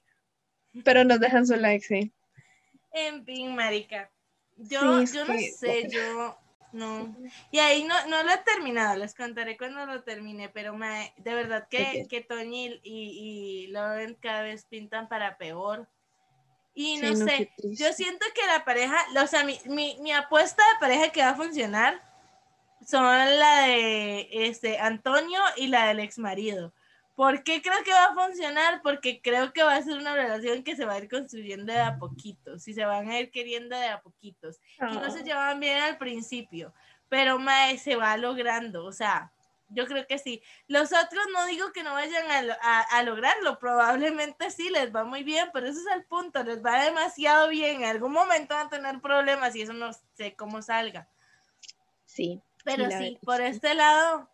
[0.84, 2.12] pero nos dejan su like, sí.
[2.91, 4.12] En fin, marica.
[4.58, 6.38] Yo, Sí, yo no que- sé, yo
[6.71, 7.17] no.
[7.49, 11.34] Y ahí no, no lo he terminado, les contaré cuando lo termine, pero me, de
[11.34, 15.88] verdad que, que Tony y, y Lauren cada vez pintan para peor.
[16.80, 20.63] Y Sí, no, sé, yo siento que la pareja, o sea, mi, mi, mi apuesta
[20.63, 22.02] de pareja que va a funcionar
[22.88, 26.74] son la de este Antonio y la del ex marido.
[27.15, 28.82] ¿Por qué creo que va a funcionar?
[28.82, 31.82] Porque creo que va a ser una relación que se va a ir construyendo de
[31.82, 34.62] a poquitos y se van a ir queriendo de a poquitos.
[34.89, 35.24] Y no se Ah.
[35.24, 36.74] llevaban bien al principio,
[37.10, 39.34] pero mae, se va logrando, o sea,
[39.69, 40.41] yo creo que sí.
[40.67, 45.03] Los otros no digo que no vayan a, a- a lograrlo, probablemente sí, les va
[45.03, 48.67] muy bien, pero ese es el punto, les va demasiado bien, en algún momento van
[48.67, 51.08] a tener problemas y eso no sé cómo salga.
[52.05, 52.41] Sí.
[52.63, 53.43] Pero sí, por sí.
[53.43, 54.29] este lado,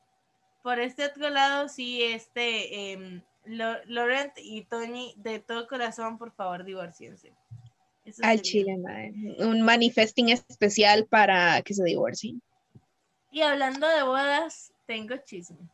[0.64, 6.64] por este otro lado, sí, este, Lo- Laurent y Tony, de todo corazón, por favor,
[6.64, 7.34] divorciense.
[8.04, 8.42] Eso Al sería.
[8.42, 9.14] chile, mae.
[9.40, 12.42] Un manifesting especial para que se divorcien.
[13.32, 15.70] Y hablando de bodas, tengo chisme.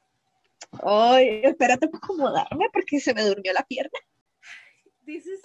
[0.84, 4.00] Ay, espérate para acomodarme porque se me durmió la pierna.
[5.02, 5.42] Dices,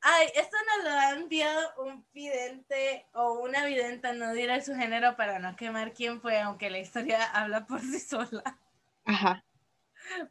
[0.00, 5.16] ay, esto nos lo ha enviado un vidente o una videnta, no diré su género
[5.16, 8.58] para no quemar quién fue, aunque la historia habla por sí sola.
[9.04, 9.44] Ajá.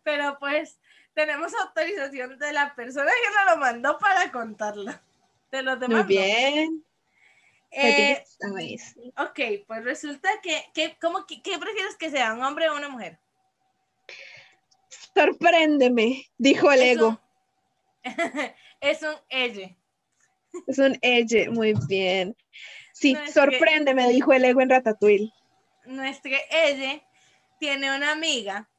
[0.03, 0.79] Pero pues
[1.13, 4.91] tenemos autorización de la persona que nos lo mandó para contarlo.
[5.49, 6.07] Te lo Muy demando.
[6.07, 6.85] bien.
[7.75, 8.23] Think Eh,
[9.17, 13.19] ok, pues resulta que, que ¿cómo, ¿qué prefieres que sea, un hombre o una mujer?
[15.13, 17.07] Sorpréndeme, dijo el Es ego.
[17.09, 17.19] un-
[18.81, 19.75] es un ella.
[20.67, 22.35] Es un ella, muy bien.
[22.93, 25.33] Sí, que- sorpréndeme, dijo el ego en Ratatouille.
[25.85, 27.01] Nuestra ella
[27.59, 28.69] tiene una amiga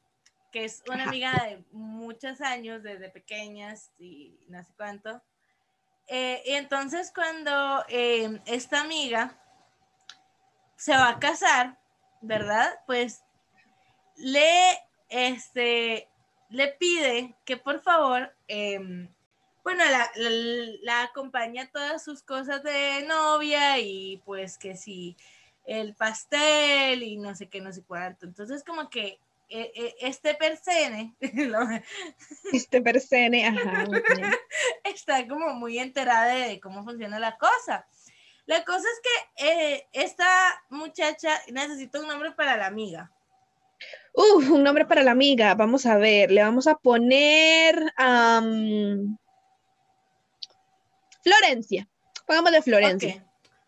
[0.51, 1.09] que es una Ajá.
[1.09, 5.21] amiga de muchos años, desde pequeñas y no sé cuánto.
[6.07, 9.37] Eh, y entonces cuando eh, esta amiga
[10.77, 11.77] se va a casar,
[12.21, 12.79] ¿verdad?
[12.85, 13.23] Pues
[14.15, 16.07] le, este,
[16.49, 19.09] le pide que por favor, em,
[19.63, 20.29] bueno, la, la,
[20.81, 25.17] la acompañe a todas sus cosas de novia y pues que si
[25.65, 28.25] el pastel y no sé qué, no sé cuánto.
[28.25, 31.59] Entonces como que este persene lo-
[32.51, 34.31] Este persene, ajá, muy bien.
[34.83, 37.85] está como muy enterada de cómo funciona la cosa.
[38.45, 39.01] La cosa es
[39.37, 40.27] que eh, esta
[40.69, 43.11] muchacha necesita un nombre para la amiga.
[44.13, 45.53] Uf, un nombre para la amiga.
[45.53, 49.17] Vamos a ver, le vamos a poner am,
[51.23, 51.87] Florencia.
[52.25, 53.23] Pongámosle Florencia.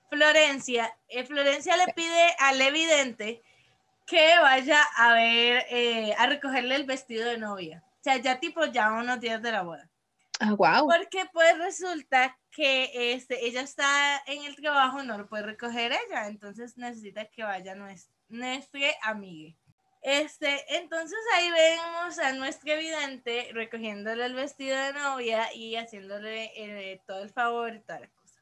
[0.09, 0.97] Florencia.
[1.09, 3.41] eh, Florencia le pide al evidente
[4.09, 7.83] que vaya a ver, eh, a recogerle el vestido de novia.
[7.99, 9.89] O sea, ya tipo ya unos días de la boda.
[10.39, 10.87] Ah, wow.
[10.89, 16.27] Porque pues resulta que este, ella está en el trabajo, no lo puede recoger ella,
[16.27, 19.53] entonces necesita que vaya nues- nuestra amiga.
[20.01, 27.01] Este, entonces ahí vemos a nuestra evidente recogiéndole el vestido de novia y haciéndole eh,
[27.05, 28.39] todo el favor y toda la cosa.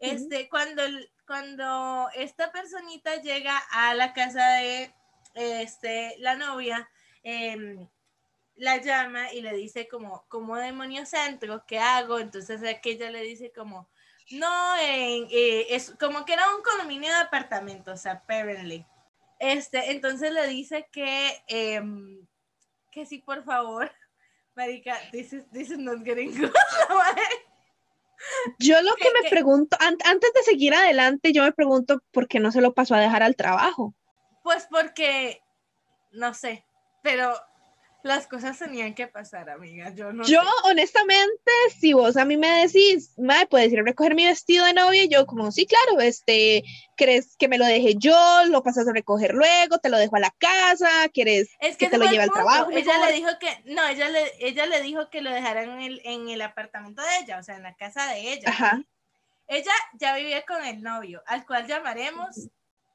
[0.00, 4.94] Este, cuando, el- cuando esta personita llega a la casa de
[5.34, 6.88] este, la novia,
[7.22, 7.88] em,
[8.56, 12.18] la llama y le dice como, como demonio centro, ¿qué hago?
[12.18, 13.88] Entonces aquella le dice como,
[14.30, 18.84] no, en- eh, es como que era un condominio de apartamentos, apparently.
[19.38, 22.26] Este, entonces le dice que, em,
[22.90, 23.90] que sí, por favor,
[24.54, 26.52] marica, this is, this is not getting good.
[28.58, 32.28] Yo lo que que- me pregunto, an- antes de seguir adelante, yo me pregunto por
[32.28, 33.94] qué no se lo pasó a dejar al trabajo.
[34.44, 35.40] pues porque,
[36.12, 36.64] no sé,
[37.02, 37.32] pero
[38.02, 40.48] las cosas tenían que pasar, amiga, yo no Yo, sé.
[40.64, 44.74] honestamente, si vos a mí me decís, Mae, puedes ir a recoger mi vestido de
[44.74, 46.64] novia, yo como, sí, claro, este,
[46.96, 48.16] ¿crees que me lo deje yo?
[48.48, 49.78] ¿Lo pasas a recoger luego?
[49.78, 50.88] ¿Te lo dejo a la casa?
[51.12, 53.08] ¿Quieres Es que que te lo lleve al trabajo Ella mejor?
[53.08, 56.28] le dijo que, no, ella le, ella le dijo que lo dejaran en el, en
[56.28, 58.48] el apartamento de ella, o sea, en la casa de ella.
[58.48, 58.82] Ajá.
[59.46, 62.48] Ella ya vivía con el novio, al cual llamaremos.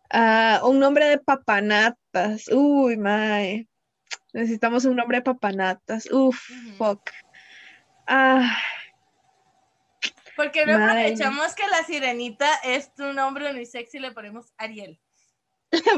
[0.09, 2.47] Ah, un nombre de papanatas.
[2.51, 3.67] Uy, mae.
[4.37, 6.07] Necesitamos un nombre de papanatas.
[6.11, 6.39] Uf,
[6.77, 7.09] fuck.
[8.05, 8.55] Ah,
[10.35, 14.99] Porque no aprovechamos que la sirenita es un nombre muy sexy y le ponemos Ariel.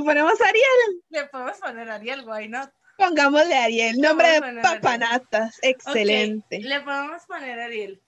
[0.05, 1.03] ponemos Ariel.
[1.09, 2.69] Le podemos poner Ariel, why not?
[2.97, 3.99] Pongámosle Ariel.
[3.99, 4.61] Nombre de Ariel.
[4.61, 5.59] papanatas.
[5.61, 6.59] Excelente.
[6.61, 8.01] le podemos poner Ariel.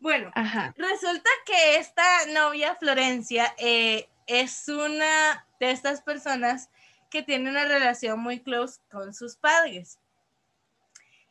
[0.00, 0.74] Bueno, Ajá.
[0.76, 6.70] Resulta que esta novia Florencia eh, es una de estas personas
[7.16, 9.98] que tiene una relación muy close con sus padres.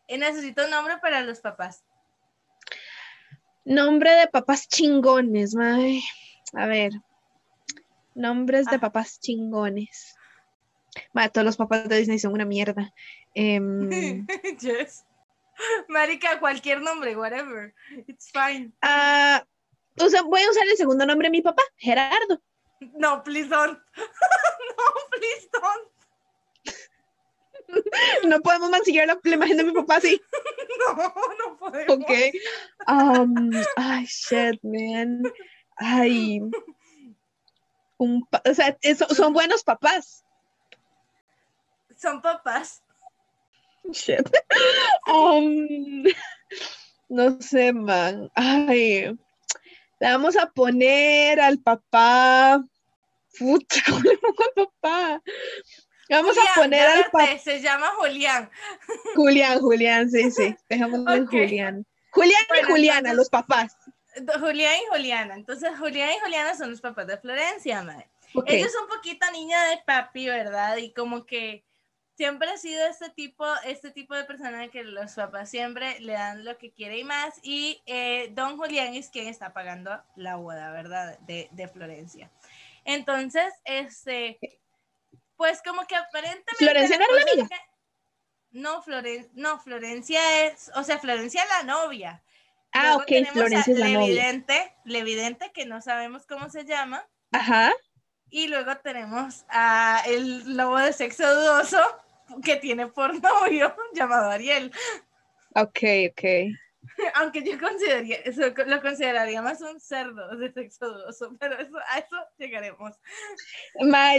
[0.08, 1.84] Y necesito un nombre para los papás.
[3.65, 6.02] Nombre de papás chingones, mae.
[6.54, 6.91] A ver.
[8.15, 8.82] Nombres de Ajá.
[8.88, 10.15] papás chingones.
[11.13, 12.91] Mae, todos los papás de Disney son una mierda.
[13.36, 14.26] Em,
[14.62, 15.06] yes.
[15.88, 17.74] Marica, cualquier nombre, whatever.
[18.08, 18.74] It's fine.
[18.82, 19.43] ah,
[20.00, 22.41] usa- voy a usar el segundo nombre de mi papá, Gerardo.
[22.93, 23.80] No, please don't.
[23.95, 24.84] no,
[25.17, 25.91] please don't.
[28.25, 30.21] No podemos mancillar la, la imagen de mi papá así.
[30.78, 30.93] No,
[31.39, 31.97] no podemos.
[31.97, 32.12] Ok.
[32.88, 35.23] Um, ay, shit, man.
[35.78, 36.41] Ay.
[37.97, 40.23] Un o sea, eso- son buenos papás.
[41.97, 42.84] Son papás.
[43.91, 44.30] Shit.
[45.08, 46.04] Um,
[47.10, 48.30] no sé, man.
[48.36, 49.17] Ay.
[50.00, 52.62] Le vamos a poner al papá.
[53.40, 55.21] Puta, ¿cómo le pongo al papá?
[56.10, 57.38] Vamos Julián, a poner al papá.
[57.40, 58.50] Se llama Julián.
[59.15, 60.56] Julián, Julián, sí, sí.
[60.69, 61.31] Dejémoslo en Ok.
[61.31, 61.86] Julián.
[62.12, 63.75] Julián y Bueno, Juliana, entonces- los papás.
[64.40, 65.36] Julián y Juliana.
[65.36, 68.08] Entonces, Julián y Juliana son los papás de Florencia, madre.
[68.33, 68.46] Ok.
[68.48, 70.77] Ella es un poquito niña de papi, ¿verdad?
[70.77, 71.65] Y como que
[72.15, 76.46] siempre ha sido este tipo, este tipo de persona que los papás siempre le dan
[76.46, 77.33] lo que quiere y más.
[77.44, 81.19] Y eh, don Julián es quien está pagando la boda, ¿verdad?
[81.19, 82.31] De, de Florencia.
[82.86, 84.40] Entonces, este,
[85.36, 86.56] pues como que aparentemente...
[86.56, 87.50] ¿Florencia no era la amiga?
[88.52, 92.23] no, Floren no, Florencia es, o sea, Florencia es la novia.
[92.71, 94.08] Ah, Luego ok, tenemos Florencia a es la novia.
[94.08, 97.06] Levidente, Levidente, que no sabemos cómo se llama.
[97.31, 97.73] Ajá.
[98.29, 101.81] Y luego tenemos a el lobo de sexo dudoso
[102.44, 104.71] que tiene por novio llamado Ariel.
[105.56, 105.79] Ok,
[106.12, 106.23] ok.
[107.15, 112.00] Aunque yo consideraría, eso, lo consideraría más un cerdo de sexo dudoso, pero eso, a
[112.00, 112.96] eso llegaremos.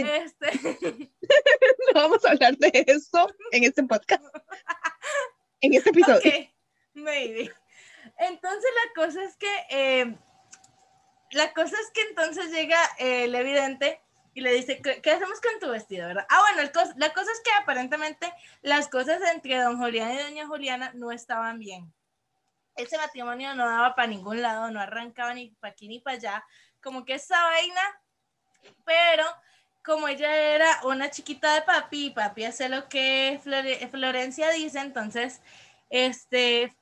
[0.05, 0.47] Este,
[1.93, 4.23] no vamos a hablar de eso en este podcast.
[5.61, 6.17] En este episodio.
[6.19, 6.49] ok,
[6.93, 7.51] maybe.
[8.19, 10.15] Entonces la cosa es que, eh,
[11.31, 14.01] la cosa es que entonces llega eh, el evidente
[14.33, 16.27] y le dice, ¿qué, hacemos con tu vestido, verdad?
[16.29, 20.17] Ah, bueno, el cos- la cosa es que aparentemente las cosas entre don Julián y
[20.19, 21.91] doña Juliana no estaban bien.
[22.77, 26.45] Ese matrimonio no daba para ningún lado, no arrancaba ni para aquí ni para allá.
[26.81, 27.81] Como que esa vaina,
[28.85, 29.23] pero
[29.83, 35.41] como ella era una chiquita de papi, papi hace lo que Flore- Florencia dice, entonces,
[35.89, 36.75] este,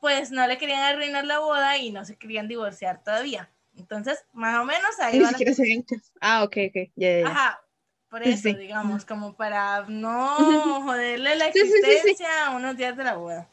[0.00, 3.50] pues no le querían arruinar la boda y no se querían divorciar todavía.
[3.76, 5.84] Entonces, más o menos ahí Ni van a- siquiera se ven.
[6.20, 6.90] Ah, ok, ok.
[6.96, 7.26] Ya.
[7.26, 7.60] Ajá,
[8.08, 8.54] por eso, sí.
[8.54, 10.36] digamos, como para no
[10.84, 13.48] joderle la sí, sí, existencia unos días de la boda.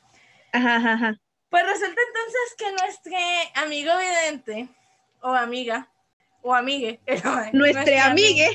[0.53, 1.19] Ajá, ajá, ajá.
[1.49, 3.17] Pues resulta entonces que nuestro
[3.55, 4.67] amigo vidente,
[5.21, 5.87] o amiga,
[6.41, 6.99] o amigue,
[7.53, 8.47] Nuestra amiga.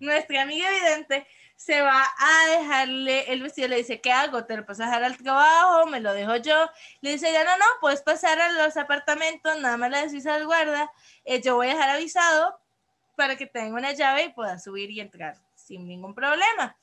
[0.00, 1.26] nuestra amiga evidente
[1.56, 4.44] se va a dejarle el vestido, le dice, ¿qué hago?
[4.44, 5.86] ¿Te lo a dejar al trabajo?
[5.86, 6.68] ¿Me lo dejo yo?
[7.00, 10.44] Le dice, ya no, no, puedes pasar a los apartamentos, nada más le decís al
[10.44, 10.90] guarda,
[11.24, 12.60] eh, yo voy a dejar avisado
[13.16, 16.76] para que tenga una llave y pueda subir y entrar sin ningún problema.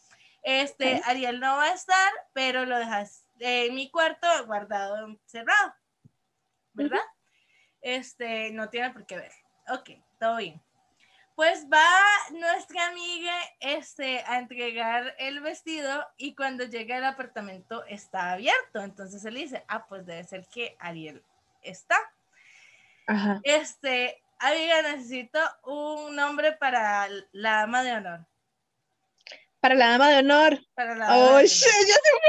[0.43, 1.01] Este.
[1.05, 5.73] Ariel no va a estar, pero lo dejas en mi cuarto guardado, cerrado,
[6.73, 7.01] ¿verdad?
[7.81, 9.31] Este, no tiene por qué ver.
[9.69, 9.89] Ok,
[10.19, 10.61] todo bien.
[11.35, 11.87] Pues va
[12.31, 18.81] nuestra amiga este, a entregar el vestido y cuando llega al apartamento está abierto.
[18.81, 21.23] Entonces él dice, ah, pues debe ser que Ariel
[21.63, 21.97] está.
[23.07, 23.39] Ajá.
[23.43, 28.27] Este, amiga, necesito un nombre para la dama de honor.
[29.61, 30.59] Para la dama de honor.
[30.73, 31.87] Para la dama Oh, de shit, honor.
[31.87, 32.19] ya se me.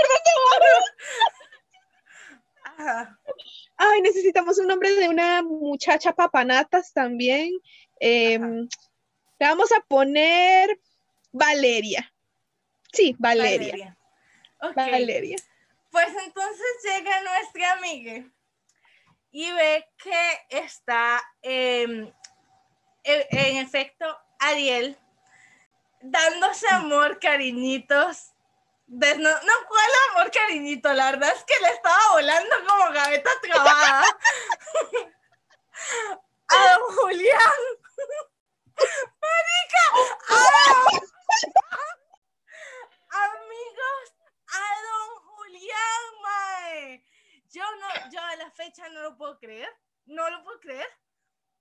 [3.76, 7.50] Ay, necesitamos un nombre de una muchacha papanatas también.
[8.00, 8.68] Em,
[9.38, 10.78] le vamos a poner
[11.32, 12.12] Valeria.
[12.92, 13.96] Sí, Valeria.
[14.60, 14.76] Ok.
[14.76, 15.36] Valeria.
[15.90, 18.24] Pues entonces llega nuestra amiga
[19.30, 22.10] y ve que está em,
[23.04, 24.06] e- en efecto
[24.38, 24.96] Ariel
[26.02, 28.32] dándose amor, cariñitos.
[28.86, 34.02] De- no, el amor, cariñito, la verdad es que le estaba volando como gaveta trabada
[36.48, 37.62] a don Julián.
[39.22, 39.84] Marica,
[40.28, 40.34] a
[40.72, 41.00] don-
[43.10, 44.14] amigos,
[44.48, 47.04] a don Julián, mae.
[47.50, 49.68] Yo no, yo a la fecha no lo puedo creer,
[50.06, 50.88] no lo puedo creer,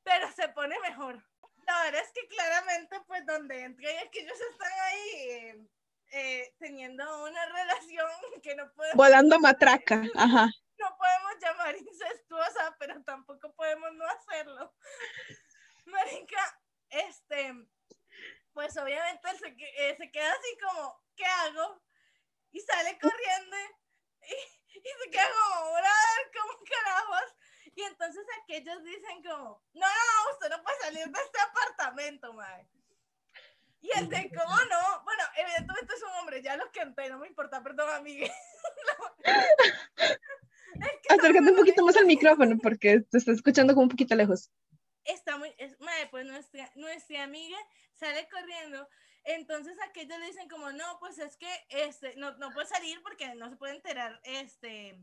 [0.03, 1.23] pero se pone mejor.
[1.71, 5.69] La verdad es que claramente, pues, donde entra y es que ellos están ahí
[6.11, 8.09] eh, teniendo una relación
[8.43, 10.03] que no podemos, Volando matraca.
[10.15, 10.49] Ajá.
[10.77, 14.75] no podemos llamar incestuosa, pero tampoco podemos no hacerlo.
[15.85, 16.59] Marica,
[16.89, 17.53] este,
[18.51, 21.81] pues obviamente él se, eh, se queda así como, ¿qué hago?
[22.51, 23.55] Y sale corriendo
[24.23, 27.33] y, y se queda como, brother, ¿cómo carajos?
[27.75, 32.67] Y entonces aquellos dicen como, no, no, usted no puede salir de este apartamento, mae.
[33.81, 35.03] Y el de, ¿cómo no?
[35.03, 38.31] Bueno, evidentemente es un hombre, ya lo canté, no me importa, perdón, amiga.
[41.09, 44.51] Acércate un poquito más al micrófono porque te está escuchando como un poquito lejos.
[45.03, 47.57] está muy, es, mae, pues nuestra, nuestra amiga
[47.93, 48.87] sale corriendo,
[49.23, 53.33] entonces aquellos le dicen como, no, pues es que este, no, no puede salir porque
[53.35, 54.99] no se puede enterar, este,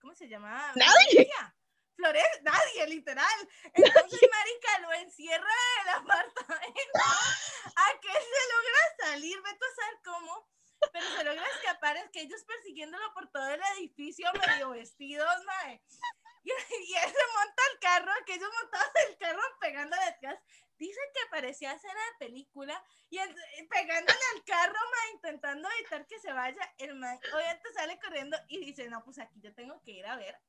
[0.00, 0.72] ¿cómo se llama?
[0.76, 0.92] Nadie.
[1.10, 1.54] Florencia.
[2.00, 3.48] Florencia, nadie, literal.
[3.74, 6.98] Entonces, marica, lo encierra en el apartamento
[7.76, 8.80] a que se logra
[9.10, 10.48] salir, vete a saber cómo,
[10.92, 15.82] pero se logra escapar, es que ellos persiguiéndolo por todo el edificio medio vestidos, mae.
[16.42, 20.38] Y, y él se monta al carro, que ellos montados el carro pegándole atrás.
[20.78, 26.06] Dicen que parecía escena de película y el- y pegándole al carro, ma, intentando evitar
[26.06, 26.74] que se vaya.
[26.78, 30.16] El man obviamente sale corriendo y dice, no, pues aquí yo tengo que ir a
[30.16, 30.40] ver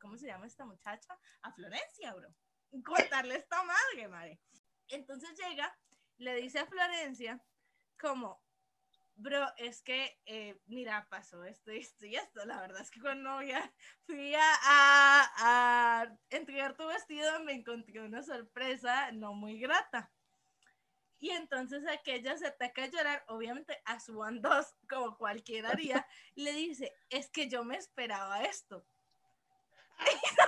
[0.00, 1.18] ¿cómo se llama esta muchacha?
[1.42, 2.28] A Florencia, bro.
[2.70, 4.40] Y Contarle esta madre, madre.
[4.88, 5.76] Entonces llega,
[6.18, 7.42] le dice a Florencia,
[7.98, 8.42] como,
[9.14, 12.44] bro, es que, eh, mira, pasó esto y esto y esto.
[12.44, 13.72] La verdad es que cuando ya
[14.04, 20.12] fui a, entregar tu vestido me encontré una sorpresa no muy grata.
[21.18, 26.52] Y entonces aquella se ataca a llorar, obviamente a su dos, como cualquiera haría, le
[26.52, 28.86] dice, es que yo me esperaba esto.
[30.38, 30.46] No.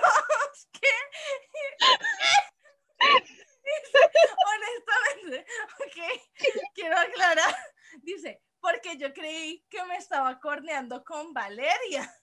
[4.51, 5.45] Honestamente,
[5.85, 7.55] ok, quiero aclarar,
[8.01, 12.13] dice, porque yo creí que me estaba corneando con Valeria.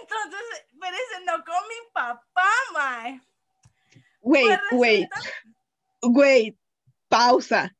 [0.00, 0.40] Entonces,
[0.80, 3.20] pero ese no con mi papá, mae.
[4.20, 5.10] Wait, Pues wait,
[6.02, 6.56] wait.
[7.08, 7.70] Pausa.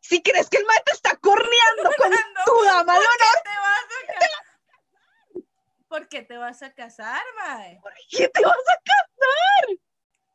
[0.00, 3.50] Si crees que el mae te está corneando con No, tu dama de honor, te
[3.50, 4.47] vas a?
[5.88, 7.80] ¿Por qué te vas a casar, mae?
[8.10, 9.76] ¿qué te vas a casar?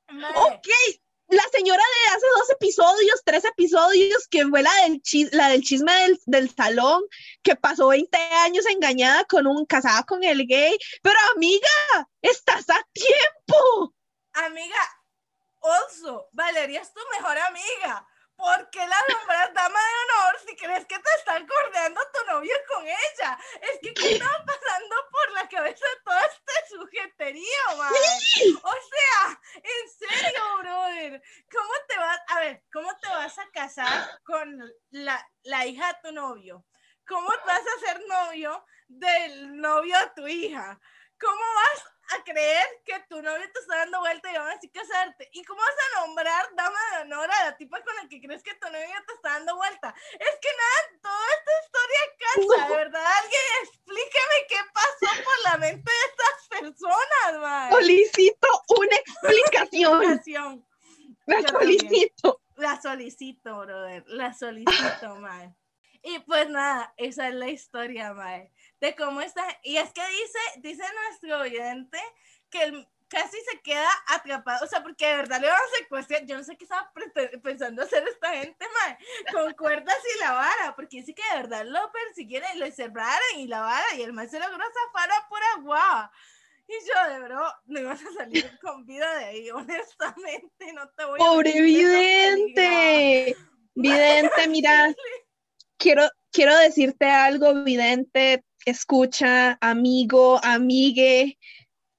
[0.09, 0.67] Mae, Ok,
[1.27, 5.61] la señora de hace dos episodios, tres episodios, que fue la del, chis- la del
[5.61, 7.03] chisme del, del salón,
[7.41, 11.69] que pasó 20 años engañada con un, casada con el gay, pero amiga,
[12.21, 13.93] estás a tiempo.
[14.33, 14.89] Amiga,
[15.61, 18.07] also, Valeria es tu mejor amiga.
[18.35, 22.55] ¿Por qué la nombras dama de honor si crees que te están cordeando tu novio
[22.67, 23.37] con ella?
[23.61, 28.57] Es que ¿qué estaba pasando por la cabeza de todo este sujeterío, mae?
[28.63, 31.21] O sea, en serio, brother.
[31.51, 34.59] ¿Cómo te vas, a ver, cómo te vas a casar con
[34.89, 36.65] la, la hija de tu novio?
[37.07, 40.79] ¿Cómo vas a ser novio del novio de tu hija?
[41.19, 44.71] ¿Cómo vas a creer que tu novio te está dando vuelta y van a decir
[44.71, 45.29] casarte?
[45.31, 48.43] ¿Y cómo vas a nombrar dama de honor a la tipa con la que crees
[48.43, 49.95] que tu novio te está dando vuelta?
[50.13, 53.05] Es que nada, toda esta historia cansa, de verdad.
[53.21, 57.71] Alguien explíqueme qué pasó por la mente de estas personas, mae.
[57.71, 60.65] Solicito una explicación.
[61.25, 61.79] La Yo también.
[61.79, 62.41] solicito.
[62.55, 64.03] La solicito, brother.
[64.07, 65.55] La solicito, mae.
[66.03, 68.52] Y pues nada, esa es la historia, mae.
[68.83, 69.47] De cómo está.
[69.63, 71.97] Y es que dice, dice nuestro oyente
[72.49, 74.65] que él casi se queda atrapado.
[74.65, 76.25] O sea, porque de verdad le van a secuestrar.
[76.25, 76.91] Yo no sé qué estaba
[77.41, 78.97] pensando hacer esta gente, mae.
[79.31, 80.75] Con cuerdas y la vara.
[80.75, 83.85] Porque dice que de verdad lo persiguieron y lo encerraron y la vara.
[83.95, 86.11] Y el mae se logró zafar a pura guava.
[86.67, 91.05] Y yo, de bro, no ibas a salir con vida de ahí, honestamente, no te
[91.05, 93.37] voy a Pobre vidente.
[93.75, 94.93] Vidente, mira,
[95.77, 101.37] quiero, quiero decirte algo, vidente, escucha, amigo, amigue.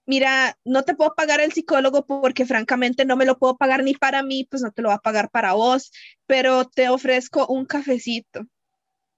[0.07, 3.95] Mira, no te puedo pagar el psicólogo porque francamente no me lo puedo pagar ni
[3.95, 5.93] para mí, pues no te lo va a pagar para vos,
[6.27, 8.41] pero te ofrezco un cafecito.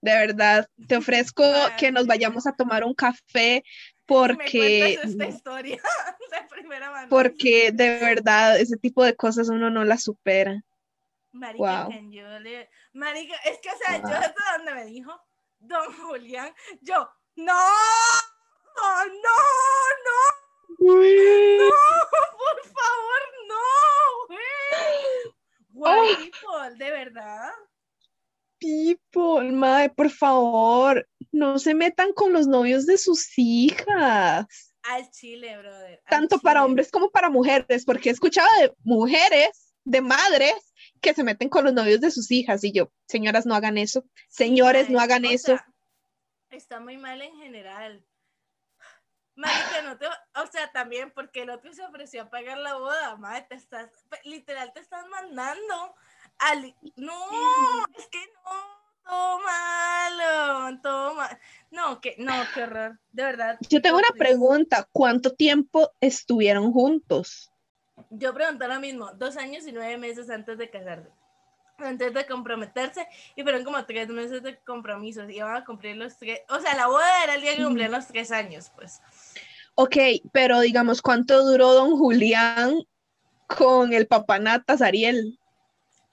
[0.02, 1.42] De verdad, te ofrezco
[1.76, 3.64] que nos vayamos a tomar un café Me
[4.04, 5.82] porque cuentas esta historia
[6.30, 7.08] de primera mano.
[7.08, 10.62] porque de verdad ese tipo de cosas uno no las supera.
[11.32, 11.92] Marica, Wow.
[12.96, 15.12] Marica, es que, o sea, yo desde donde me dijo
[15.58, 17.52] Don Julián, yo, no,
[18.74, 19.36] no, no,
[20.06, 21.70] no,
[22.38, 25.34] por favor, no, güey.
[25.74, 27.50] White people, de verdad.
[28.58, 35.58] People, mae, por favor, no se metan con los novios de sus hijas, Al chile,
[35.58, 36.00] brother.
[36.02, 40.72] al tanto para hombres como para mujeres, porque he escuchado de mujeres, de madres,
[41.06, 44.04] que se meten con los novios de sus hijas y yo, señoras, no hagan eso,
[44.28, 45.56] señores, Sí, no hagan eso.
[45.56, 45.66] sea,
[46.50, 48.04] está muy mal en general.
[49.36, 53.16] Marica, no te, o sea, también porque el otro se ofreció a pagar la boda,
[53.16, 53.88] madre, te estás,
[54.24, 55.94] literal te estás mandando
[56.38, 61.38] al, no, es que no, todo malo, todo mal,
[61.70, 63.58] no, que, no, qué horror, de verdad.
[63.68, 67.52] Yo tengo una pregunta, ¿cuánto tiempo estuvieron juntos?
[68.10, 71.10] Yo pregunté lo mismo, dos años y nueve meses antes de casarse,
[71.78, 76.16] antes de comprometerse, y fueron como tres meses de compromisos, y iban a cumplir los
[76.16, 79.00] tres, o sea, la boda era el día que cumplían los tres años, pues.
[79.74, 79.96] Ok,
[80.32, 82.76] pero digamos, ¿cuánto duró don Julián
[83.46, 85.38] con el papá Natas Ariel?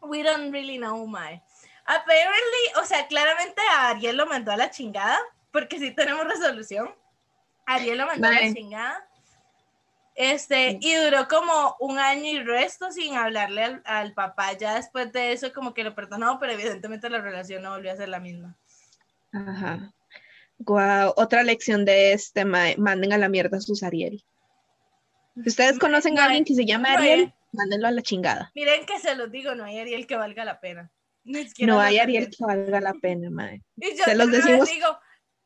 [0.01, 1.41] We don't really know, my.
[1.85, 5.17] Apparently, o sea, claramente a Ariel lo mandó a la chingada,
[5.51, 6.93] porque sí tenemos resolución.
[7.65, 9.09] Ariel lo mandó a la chingada.
[10.16, 14.53] Este, y duró como un año y resto sin hablarle al, al papá.
[14.53, 17.95] Ya después de eso, como que lo perdonó, pero evidentemente la relación no volvió a
[17.97, 18.55] ser la misma.
[19.32, 19.91] Ajá.
[20.59, 24.24] Guau, otra lección de este, manden a la mierda a sus Ariel.
[25.41, 28.51] Si ustedes conocen a alguien que se llama no hay- Ariel, mándenlo a la chingada.
[28.53, 30.91] Miren que se los digo, no hay Ariel que valga la pena.
[31.26, 33.64] No hay Ariel que valga la pena, mae.
[33.78, 34.70] Y yo Se los decimos.
[34.70, 34.99] digo,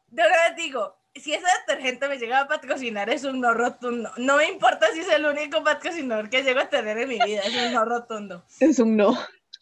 [0.07, 4.11] de vez digo, si ese detergente me llega a patrocinar es un no rotundo.
[4.17, 7.41] No me importa si es el único patrocinador que llego a tener en mi vida,
[7.41, 8.43] es un no rotundo.
[8.59, 9.17] Es un no.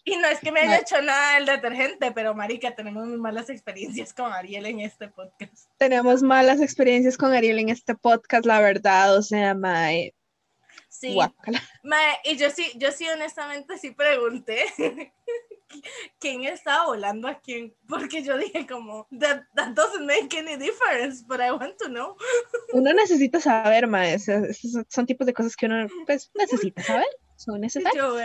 [0.07, 0.81] Y no es que me haya Mae.
[0.81, 5.67] hecho nada el detergente, pero marica, tenemos muy malas experiencias con Ariel en este podcast.
[5.77, 9.17] Tenemos malas experiencias con Ariel en este podcast, la verdad.
[9.17, 10.13] O sea, mae,
[10.89, 11.61] Sí, guácala.
[11.83, 14.65] mae, y yo sí, yo sí honestamente sí pregunté
[16.19, 21.23] quién estaba volando a quién, porque yo dije como, that, that doesn't make any difference,
[21.25, 22.15] but I want to know.
[22.73, 24.25] Uno necesita saber, más.
[24.89, 27.07] Son tipos de cosas que uno pues, necesita saber.
[27.35, 27.95] Son necesarias.
[27.95, 28.15] Yo,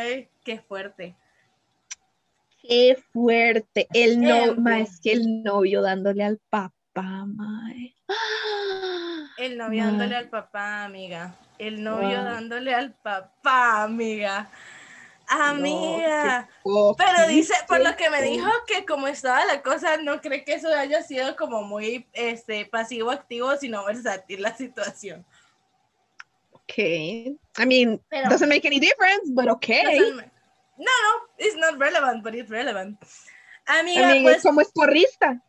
[0.44, 1.16] qué fuerte.
[2.62, 3.88] Qué fuerte.
[3.92, 4.56] El no,
[5.02, 7.94] que el novio dándole al papá, mae.
[9.38, 11.34] El novio dándole al papá, amiga.
[11.58, 12.24] El novio Wow.
[12.24, 14.50] dándole al papá, amiga.
[15.30, 16.48] Amiga.
[16.64, 20.44] Oh, Pero dice, por lo que me dijo, que como estaba la cosa, no cree
[20.44, 25.24] que eso haya sido como muy este, pasivo-activo, sino versátil la situación.
[26.64, 27.36] Okay.
[27.58, 30.00] I mean, Pero- doesn't make any difference, but okay.
[30.76, 32.98] No, no, it's not relevant, but it's relevant.
[33.66, 35.40] Amiga, I mean, pues es como es porrista.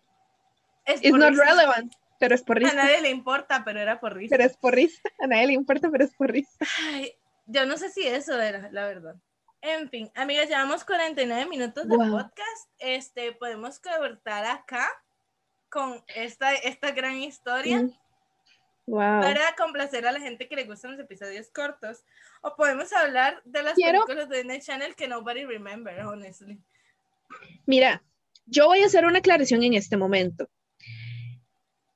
[0.85, 2.75] es It's not relevant, pero es A porrista.
[2.75, 4.35] nadie le importa, pero era por risa.
[4.35, 5.09] Pero es porrista.
[5.19, 6.65] A nadie le importa, pero es porrista.
[6.91, 7.13] Ay,
[7.47, 9.15] yo no sé si eso era, la verdad.
[9.61, 12.11] En fin, amigas, llevamos 49 minutos de Wow.
[12.11, 12.69] podcast.
[12.79, 14.89] Este, podemos cortar acá
[15.69, 17.93] con esta, esta gran historia Mm.
[18.87, 19.21] Wow.
[19.21, 22.03] para complacer a la gente que le gustan los episodios cortos.
[22.41, 26.59] O podemos hablar de las Quiero- películas de Disney Channel que nobody remember, honestly.
[27.67, 28.03] Mira,
[28.47, 30.49] yo voy a hacer una aclaración en este momento.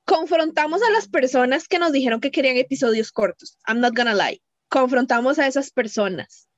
[0.04, 3.58] Confrontamos a las personas que nos dijeron que querían episodios cortos.
[3.66, 4.40] I'm not gonna lie.
[4.68, 6.48] Confrontamos a esas personas.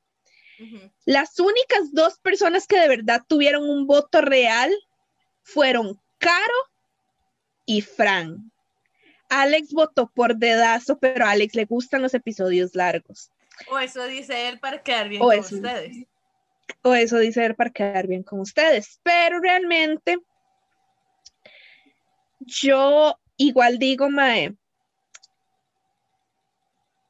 [1.05, 4.73] Las únicas dos personas que de verdad tuvieron un voto real
[5.43, 6.55] fueron Caro
[7.65, 8.51] y Fran.
[9.29, 13.31] Alex votó por dedazo, pero a Alex le gustan los episodios largos.
[13.71, 15.57] O eso dice él para quedar bien O con eso.
[15.57, 16.07] ustedes.
[16.83, 19.01] O eso dice él para quedar bien con ustedes.
[19.03, 20.19] Pero realmente,
[22.41, 24.55] yo igual digo, Mae,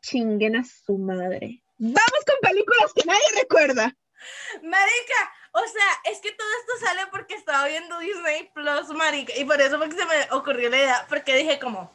[0.03, 1.63] chinguen a su madre.
[1.79, 3.97] Vamos con películas que nadie recuerda.
[4.63, 9.45] Marica, o sea, es que todo esto sale porque estaba viendo Disney Plus, marica, y
[9.45, 11.93] por eso fue que se me ocurrió la idea, porque dije como,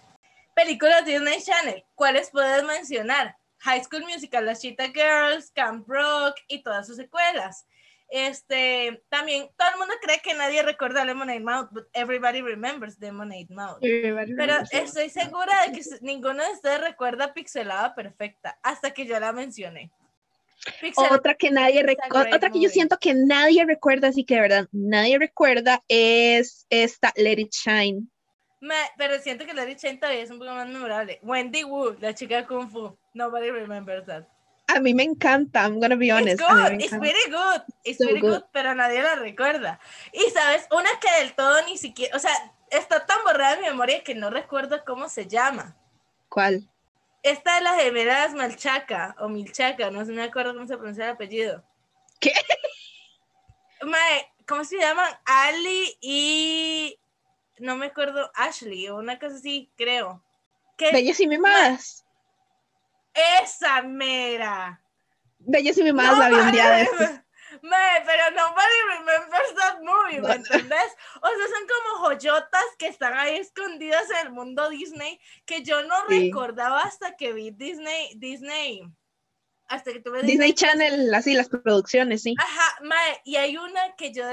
[0.55, 3.36] películas Disney Channel, ¿cuáles puedes mencionar?
[3.59, 7.66] High School Musical, Las Cheetah Girls, Camp Rock y todas sus secuelas.
[8.09, 13.47] Este, también, todo el mundo cree que nadie recuerda Lemonade Mouth, but everybody remembers Lemonade
[13.49, 13.80] Mouth.
[13.82, 19.32] Pero estoy segura de que ninguno de ustedes recuerda Pixelada Perfecta, hasta que yo la
[19.32, 19.91] mencioné.
[20.95, 24.41] Otra que nadie It's recuerda, otra que yo siento que nadie recuerda, así que de
[24.41, 28.07] verdad nadie recuerda, es esta Let It Shine.
[28.61, 31.20] Me- pero siento que Larry Chain todavía es un poco más memorable.
[31.22, 32.97] Wendy Wu, la chica de Kung Fu.
[33.14, 34.24] Nobody remembers that.
[34.68, 36.39] A mí me encanta, I'm gonna be It's honest.
[36.41, 38.32] me good, it's very good, it's So very good.
[38.32, 39.80] good, pero nadie la recuerda.
[40.14, 42.32] Y sabes, una que del todo ni siquiera, o sea,
[42.72, 45.76] está tan borrada en mi memoria que no recuerdo cómo se llama.
[46.30, 46.70] ¿Cuál?
[47.24, 51.11] Esta de las gemelas Malchaca o Milchaca, no sé, me acuerdo cómo se pronuncia el
[51.11, 51.63] apellido.
[52.19, 52.34] ¿Qué?
[53.82, 55.11] Mae, ¿cómo se llaman?
[55.26, 56.99] Ali y
[57.59, 60.21] no me acuerdo, Ashley o una cosa así, creo.
[60.78, 62.05] Que Bellas y mimadas.
[63.41, 64.82] esa mera.
[65.39, 67.09] Bellas y mimadas la vi un día de estos.
[67.64, 70.91] Mae, pero nobody remembers that movie, ¿me entendés?
[71.22, 75.82] O sea, son como joyotas que están ahí escondidas en el mundo Disney que yo
[75.84, 76.26] no Sí.
[76.26, 78.84] recordaba hasta que vi Disney, Disney,
[79.68, 82.36] hasta que tuve Disney Channel, así las producciones, sí.
[82.38, 84.26] Ajá, mae, y hay una que yo,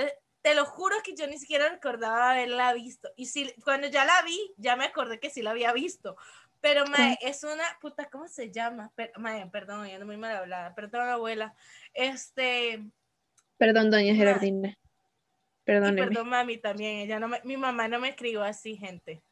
[0.42, 3.10] te lo juro que yo ni siquiera recordaba haberla visto.
[3.14, 6.16] Y si, cuando ya la vi, ya me acordé que sí la había visto.
[6.60, 8.90] Pero, mae, es una, puta, ¿cómo se llama?
[8.96, 11.54] Per- mae, perdón, yo ando muy mal hablada, perdón, abuela.
[11.94, 12.84] Este,
[13.60, 14.70] Perdón, doña Gerardina.
[14.70, 14.76] y
[15.64, 16.08] Perdóneme.
[16.08, 19.22] perdón, mami, también, ella no me, mi mamá no me escribió así, gente.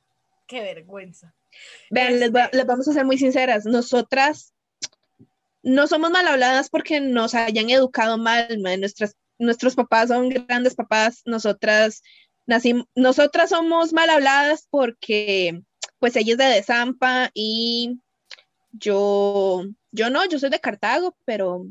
[0.46, 1.34] Qué vergüenza.
[1.88, 3.64] Vean, les, les vamos a ser muy sinceras.
[3.64, 4.52] Nosotras
[5.62, 8.60] no somos mal habladas porque nos hayan educado mal.
[8.60, 11.22] Nuestras, nuestros papás son grandes papás.
[11.24, 12.02] Nosotras
[12.44, 15.62] nacimos, nosotras somos mal habladas porque,
[16.00, 17.98] pues, ella es de Desampa y
[18.72, 21.66] yo, yo no, yo soy de Cartago, pero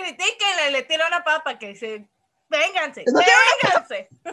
[0.00, 2.06] Critíquenle, le tiro una papa que se...
[2.48, 4.08] Vénganse, No vénganse.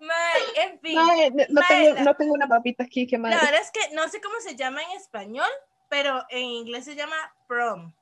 [0.00, 0.94] Mae, en fin.
[0.96, 3.36] Mae, no, no Mae, tengo, la- no tengo una papita aquí, qué La madre.
[3.36, 5.48] verdad es que no sé cómo se llama en español,
[5.88, 7.16] pero en inglés se llama
[7.46, 7.92] prom.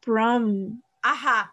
[0.00, 0.80] Prom.
[1.02, 1.52] Ajá.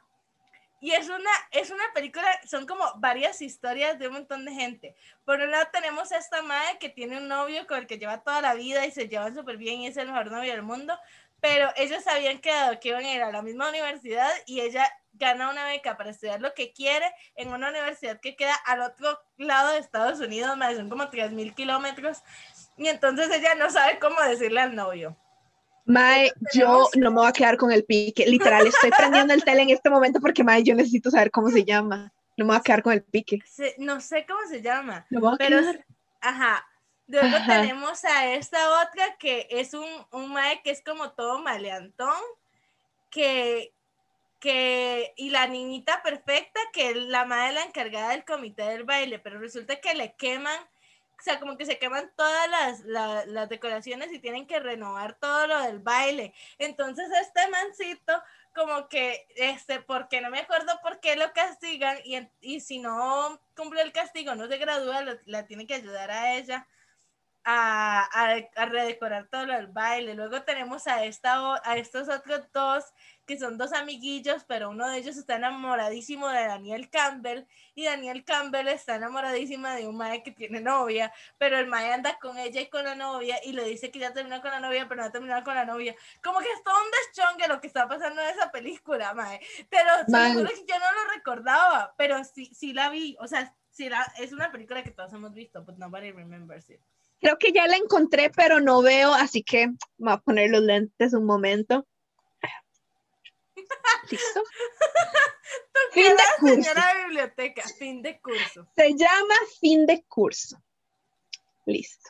[0.82, 4.95] Y es una, es una película, son como varias historias de un montón de gente.
[5.24, 8.22] Por un lado tenemos a esta madre que tiene un novio con el que lleva
[8.22, 10.97] toda la vida y se llevan súper bien y es el mejor novio del mundo,
[11.43, 15.51] pero ellos habían quedado que iban a ir a la misma universidad y ella gana
[15.51, 19.73] una beca para estudiar lo que quiere en una universidad que queda al otro lado
[19.73, 22.23] de Estados Unidos, más son como 3.000 kilómetros,
[22.77, 25.17] y entonces ella no sabe cómo decirle al novio.
[25.83, 28.25] Mae, yo no me voy a quedar con el pique.
[28.25, 31.65] Literal, estoy prendiendo el tele en este momento porque, mae, yo necesito saber cómo se
[31.65, 32.13] llama.
[32.37, 33.39] No me voy a quedar con el pique.
[33.79, 35.85] No sé cómo se llama, No me voy a pero, quedar.
[36.21, 36.65] ajá.
[37.08, 37.45] Luego Ajá.
[37.62, 42.22] tenemos a esta otra que es un, un mae que es como todo maleantón,
[43.10, 43.74] que,
[44.39, 49.20] que, y la niñita perfecta, que es la madre la encargada del comité del baile,
[49.20, 50.58] pero resulta que le queman,
[51.20, 55.16] o sea, como que se queman todas las, la- las decoraciones y tienen que renovar
[55.20, 56.34] todo lo del baile.
[56.58, 58.22] Entonces este mancito,
[58.56, 63.39] como que, este, porque no me acuerdo por qué lo castigan y, y si no
[63.56, 66.66] cumple el castigo, no se gradúa, lo- la tiene que ayudar a ella
[67.45, 70.13] a, a- a redecorar todo lo del baile.
[70.15, 72.85] Luego tenemos a, esta, a estos otros dos
[73.25, 78.25] que son dos amiguillos, pero uno de ellos está enamoradísimo de Daniel Campbell y Daniel
[78.25, 82.59] Campbell está enamoradísima de un mae que tiene novia, pero el mae anda con ella
[82.61, 85.07] y con la novia y le dice que ya terminó con la novia, pero no
[85.07, 85.95] ha terminado con la novia.
[86.21, 89.39] Como que es todo un deschongue lo que está pasando en esa película, mae.
[89.69, 90.33] Pero Mae.
[90.33, 94.03] juro que yo no lo recordaba, pero sí, sí la vi, o sea, sí la,
[94.17, 96.81] es una película que todos hemos visto, but nobody remembers it.
[97.24, 100.61] Creo que ya la encontré, pero no veo, así que me voy a poner los
[100.61, 101.88] lentes un momento.
[104.09, 104.43] ¿Listo?
[105.93, 106.55] Fin de curso.
[106.55, 108.67] señora biblioteca, fin de curso.
[108.76, 110.61] Se llama fin de curso.
[111.65, 112.09] Listo.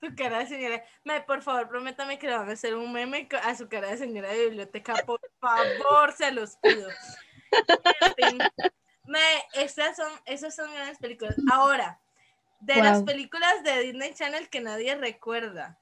[0.00, 0.84] Tu cara de señora.
[1.04, 3.96] Mae, por favor, prométame que le van a hacer un meme a su cara de
[3.96, 4.96] señora de biblioteca.
[5.06, 6.88] Por favor, se los pido.
[8.02, 8.38] En fin.
[9.06, 11.36] Mae, estas son, esas son grandes películas.
[11.50, 11.98] Ahora,
[12.60, 15.78] de las películas de Disney Channel que nadie recuerda,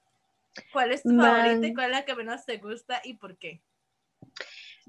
[0.73, 1.43] ¿cuál es tu Man.
[1.43, 3.63] favorita y cuál es la que menos te gusta y por qué?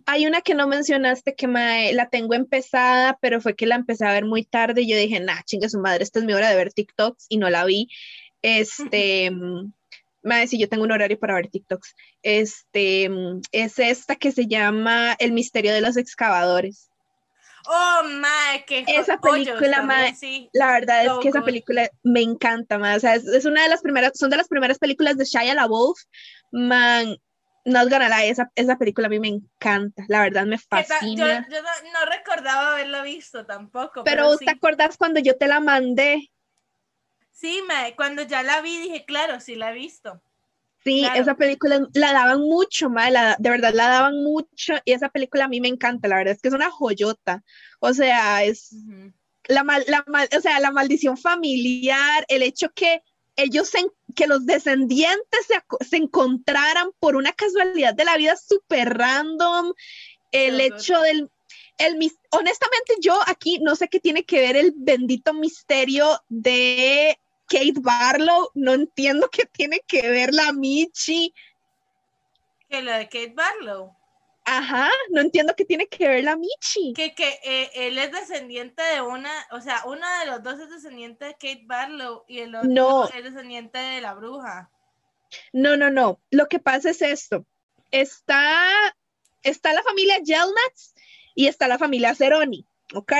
[0.05, 4.05] Hay una que no mencionaste que mae, la tengo empezada, pero fue que la empecé
[4.05, 6.49] a ver muy tarde y yo dije, nah, chinga su madre, esta es mi hora
[6.49, 7.89] de ver TikToks y no la vi.
[8.41, 9.73] Este, mm,
[10.23, 11.95] mae, sí, yo tengo un horario para ver TikToks.
[12.21, 16.86] Este, mm, es esta que se llama El misterio de los excavadores.
[17.69, 20.49] Oh, mae, qué Esa película, mae, sí.
[20.53, 22.95] La verdad es So que esa película me encanta, man.
[22.95, 25.53] O sea, es, es una de las primeras, son de las primeras películas de Shia
[25.53, 25.99] LaBeouf.
[26.51, 27.17] Man,
[27.65, 30.05] not gonna lie, esa, esa película a mí me encanta.
[30.07, 30.85] La verdad me ¿Qué tal?
[30.85, 31.47] Yo, fascina.
[31.49, 34.03] yo no, no recordaba haberlo visto tampoco.
[34.03, 34.45] Pero, sí.
[34.45, 36.31] ¿te acordás cuando yo te la mandé?
[37.31, 40.21] Sí, mae, cuando ya la vi dije, claro, sí la he visto.
[40.87, 41.21] Sí, Claro.
[41.21, 45.45] esa película la daban mucho, ma, la- de verdad la daban mucho y esa película
[45.45, 47.43] a mí me encanta, la verdad es que es una joyota.
[47.79, 48.73] O sea, es
[49.49, 53.01] la mal, la mal- o sea, la maldición familiar, el hecho que
[53.35, 53.85] ellos se
[54.15, 59.73] que los descendientes se, se encontraran por una casualidad de la vida súper random,
[60.31, 61.29] el hecho del
[61.77, 61.93] el
[62.31, 68.51] honestamente yo aquí no sé qué tiene que ver el bendito misterio de Kate Barlow,
[68.53, 71.33] no entiendo qué tiene que ver la Michi.
[72.69, 73.95] Que lo de Kate Barlow.
[74.49, 76.93] Ajá, no entiendo qué tiene que ver la Michi.
[76.93, 80.69] Que, que eh, él es descendiente de una, o sea, uno de los dos es
[80.69, 83.09] descendiente de Kate Barlow y el otro No.
[83.09, 84.69] es descendiente de la bruja.
[85.51, 86.21] No, no, no.
[86.31, 87.45] Lo que pasa es esto.
[87.91, 88.69] Está,
[89.43, 90.95] está la familia Yelnats
[91.35, 93.13] y está la familia Ceroni, ¿ok?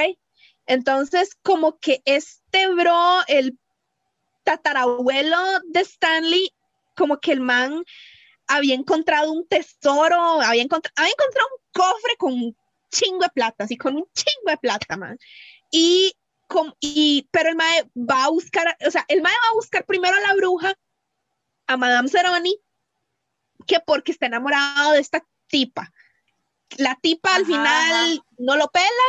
[0.65, 3.57] Entonces, como que este bro, el
[4.47, 6.53] tatarabuelo de Stanley,
[6.95, 7.83] como que el man
[8.47, 12.57] había encontrado un tesoro, había, encontra- había encontrado un cofre con un
[12.89, 15.17] chingo de plata, así con un chingo de plata, man.
[15.69, 16.13] Y,
[16.47, 19.85] com- y pero el mae va a buscar, o sea, el mae va a buscar
[19.85, 20.73] primero a la bruja,
[21.67, 22.57] a Madame Ceroni,
[23.65, 25.91] que porque está enamorado de esta tipa.
[26.77, 28.23] La tipa al final ajá.
[28.37, 29.07] no lo pela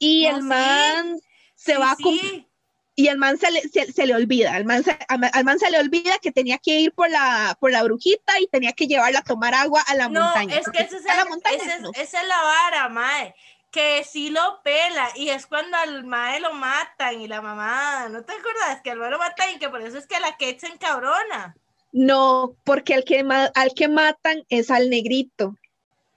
[0.00, 0.48] y No, el sí.
[0.48, 1.20] man
[1.54, 2.48] se Sí, va a sí.
[2.94, 5.44] Y el man se le, se, se le olvida, al man se, al man- al
[5.44, 8.72] man se le olvida que tenía que ir por la, por la brujita y tenía
[8.72, 10.56] que llevarla a tomar agua a la No, montaña.
[10.58, 11.90] es que ese es la montaña ese es- no.
[11.94, 13.34] esa es la vara, mae.
[13.70, 18.22] Que sí lo pela y es cuando al mae lo matan y la mamá, ¿no
[18.22, 18.82] te acuerdas?
[18.84, 21.56] Que al mae lo matan y que por eso es que la Kate se encabrona.
[21.90, 23.20] No, porque al que,
[23.54, 25.56] al que matan es al negrito,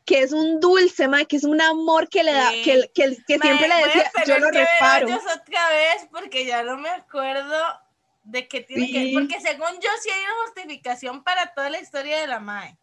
[0.06, 2.62] que es un dulce, ma, que es un amor que le da, Sí.
[2.64, 5.08] que, que, que siempre Mae, le decía, yo lo que reparo.
[5.16, 7.58] Otra vez porque ya no me acuerdo
[8.24, 9.14] de qué tiene que Sí.
[9.14, 12.78] porque según yo sí hay una justificación para toda la historia de la mae.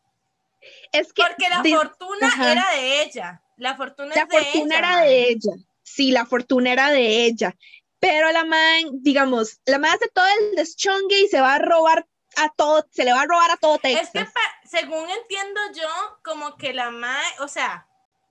[0.93, 2.53] Es que Porque la de- fortuna ajá.
[2.53, 3.43] era de ella.
[3.57, 4.79] La fortuna la es de fortuna ella.
[4.79, 5.09] era mae.
[5.09, 5.53] de ella.
[5.83, 7.57] Sí, la fortuna era de ella.
[8.01, 12.07] Pero la man, digamos, la man hace todo el deschongue y se va a robar
[12.37, 14.33] a todo, se le va a robar a todo Es que Texas.
[14.73, 17.87] Según entiendo yo, como que la mae, o sea,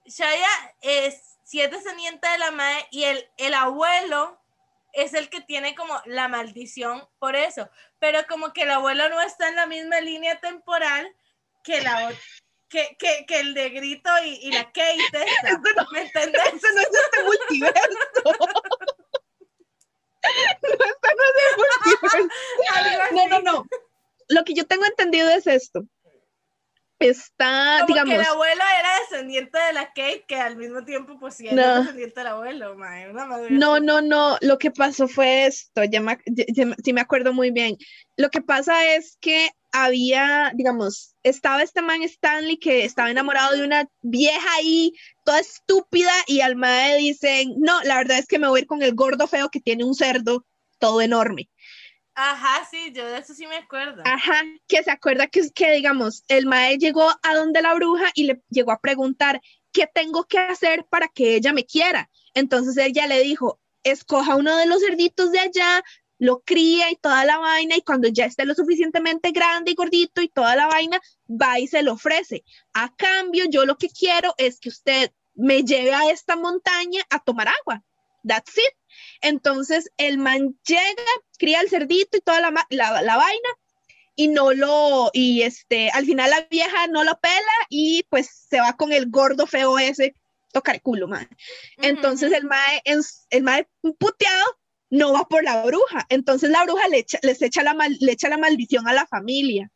[0.05, 0.47] Shaya
[0.81, 4.41] es, si es descendiente de la mae y el, el abuelo
[4.93, 7.69] es el que tiene como la maldición por eso,
[7.99, 11.15] pero como que el abuelo no está en la misma línea temporal,
[11.63, 12.19] que la ot-
[12.69, 14.97] que, que, que el negrito y, y la Kate
[15.77, 16.41] no, ¿me entendés?
[16.55, 17.75] eso no es este multiverso.
[20.23, 23.11] No, esto no es el multiverso.
[23.11, 23.65] No, no, no.
[24.29, 25.83] Lo que yo tengo entendido es esto.
[27.05, 31.17] Está, Como digamos, que el abuelo era descendiente de la Kate, que al mismo tiempo,
[31.19, 31.79] pues sí, era No.
[31.81, 34.37] descendiente del abuelo, mae, una madre no, no, no.
[34.41, 35.83] Lo que pasó fue esto.
[35.83, 37.77] Ya me, ya- ya- sí me acuerdo muy bien.
[38.17, 43.63] Lo que pasa es que había, digamos, estaba este man Stanley que estaba enamorado de
[43.63, 44.93] una vieja ahí,
[45.23, 48.67] toda estúpida, y al mae dicen, no, la verdad es que me voy a ir
[48.67, 50.45] con el gordo feo que tiene un cerdo
[50.77, 51.49] todo enorme.
[52.15, 54.03] Ajá, sí, yo de eso sí me acuerdo.
[54.05, 58.25] Ajá, que se acuerda que, que digamos, el mae llegó a donde la bruja y
[58.25, 59.41] le llegó a preguntar,
[59.71, 62.09] ¿qué tengo que hacer para que ella me quiera?
[62.33, 65.83] Entonces ella le dijo, escoja uno de los cerditos de allá,
[66.19, 70.21] lo cría y toda la vaina, y cuando ya esté lo suficientemente grande y gordito
[70.21, 72.43] y toda la vaina, va y se lo ofrece.
[72.73, 77.19] A cambio, yo lo que quiero es que usted me lleve a esta montaña a
[77.19, 77.83] tomar agua.
[78.23, 78.73] That's it.
[79.21, 81.03] Entonces el man llega,
[81.37, 83.49] cría el cerdito y toda la, la, la vaina
[84.15, 88.59] y no lo, y este, al final la vieja no lo pela y pues se
[88.59, 90.15] va con el gordo feo ese,
[90.51, 91.27] tocar el culo, man.
[91.77, 93.67] Entonces el mae, el mae
[93.97, 94.45] puteado
[94.89, 98.11] no va por la bruja, entonces la bruja le echa, les echa la, mal- le
[98.11, 99.71] echa la maldición a la familia.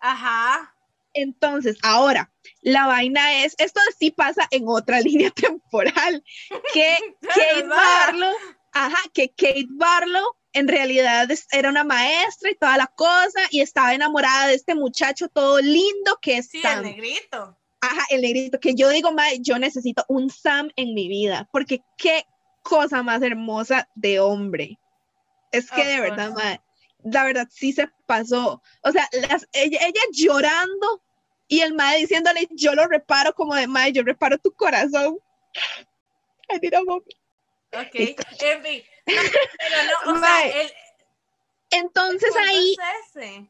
[0.00, 0.74] Ajá.
[1.14, 2.32] Entonces, ahora,
[2.62, 6.22] la vaina es, esto sí pasa en otra línea temporal,
[6.72, 7.66] que Kate.
[7.66, 8.34] Barlow,
[8.72, 13.94] ajá, que Kate Barlow en realidad era una maestra y toda la cosa, y estaba
[13.94, 16.82] enamorada de este muchacho todo lindo que es Sí, el Sam.
[16.84, 17.56] negrito.
[17.80, 21.82] Ajá, el negrito, que yo digo, mae, yo necesito un Sam en mi vida, porque
[21.96, 22.24] qué
[22.62, 24.78] cosa más hermosa de hombre.
[25.52, 26.44] Es que de verdad, course.
[26.44, 26.60] mae,
[27.04, 28.62] la verdad sí se pasó.
[28.82, 31.02] O sea, las- ella, ella llorando
[31.48, 35.18] y el mae diciéndole, yo lo reparo como de mae, yo reparo tu corazón.
[36.48, 37.02] Ay, mira, mami.
[37.72, 38.82] Ok, en fin.
[39.06, 39.14] No,
[39.58, 39.76] pero
[40.06, 40.72] no, o Mae, sea, el,
[41.70, 42.76] Entonces el ahí
[43.14, 43.44] es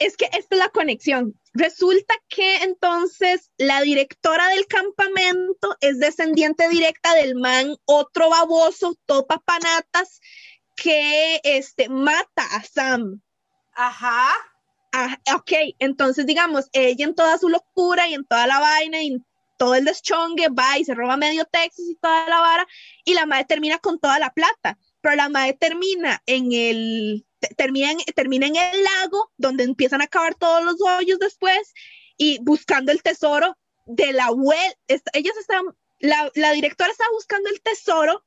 [0.00, 1.38] es que esta es la conexión.
[1.54, 9.38] Resulta que entonces la directora del campamento es descendiente directa del man, otro baboso, topa
[9.38, 10.20] panatas,
[10.76, 13.20] que este, mata a Sam.
[13.74, 14.28] Ajá.
[14.92, 19.08] Ah, ok, entonces digamos, ella en toda su locura y en toda la vaina y
[19.08, 19.26] en
[19.58, 22.66] todo el deschongue va y se roba medio Texas y toda la vara
[23.04, 27.54] y la madre termina con toda la plata, pero la madre termina en el, te-
[27.56, 31.72] termina en, termina en el lago donde empiezan a acabar todos los hoyos después
[32.16, 33.56] y buscando el tesoro
[33.86, 34.74] de la abuela,
[35.12, 35.64] ellos están,
[35.98, 38.24] la, la directora está buscando el tesoro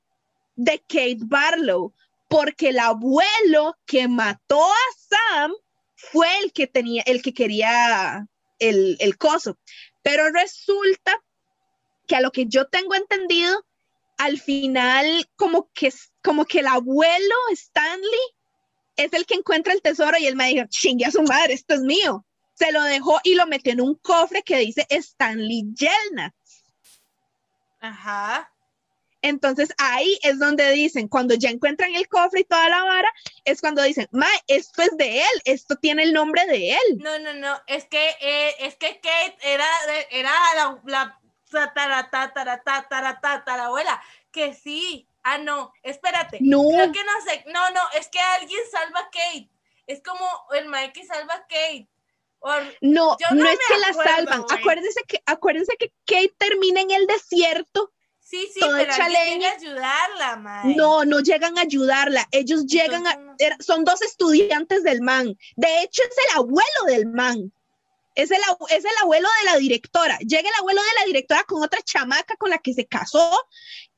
[0.56, 1.93] de Kate Barlow,
[2.28, 5.54] porque el abuelo que mató a Sam
[5.96, 8.28] fue el que tenía, el que quería
[8.60, 9.58] el, el coso.
[10.04, 11.22] Pero resulta
[12.08, 13.66] que a lo que yo tengo entendido,
[14.18, 18.36] al final como que, como que el abuelo Stanley
[18.96, 21.76] es el que encuentra el tesoro y él me dijo, chingue a su madre, esto
[21.76, 22.26] es mío.
[22.54, 26.64] Se lo dejó y lo metió en un cofre que dice Stanley Yelnats.
[27.80, 28.52] Ajá.
[29.28, 33.12] Entonces ahí es donde dicen, cuando ya encuentran el cofre y toda la vara,
[33.46, 36.98] es cuando dicen, ma, esto es de él, esto tiene el nombre de él.
[36.98, 37.62] No, no, no.
[37.68, 39.66] Es que, eh, es que Kate era,
[40.12, 41.20] era la, la
[41.50, 44.02] tatara, tatara, tatara, tatara, abuela.
[44.32, 45.08] Que sí.
[45.24, 45.74] Ah, no.
[45.84, 46.38] Espérate.
[46.42, 47.44] No, Creo que no sé.
[47.48, 47.82] No, no.
[48.00, 49.50] Es que alguien salva a Kate.
[49.86, 51.88] Es como el Mike que salva a Kate.
[52.40, 52.52] O-
[52.82, 54.46] no, no, no es que la salvan.
[54.50, 57.92] Acuérdense que, acuérdense que Kate termina en el desierto.
[58.30, 58.94] Sí, sí, pero
[59.56, 60.78] ayudarla, Mike.
[60.78, 62.28] No, no llegan a ayudarla.
[62.32, 65.38] Ellos llegan a, Entonces, era- son dos estudiantes del man.
[65.56, 67.52] De hecho, es el abuelo del man.
[68.16, 70.18] Es el, abu- es el abuelo de la directora.
[70.20, 73.32] Llega el abuelo de la directora con otra chamaca con la que se casó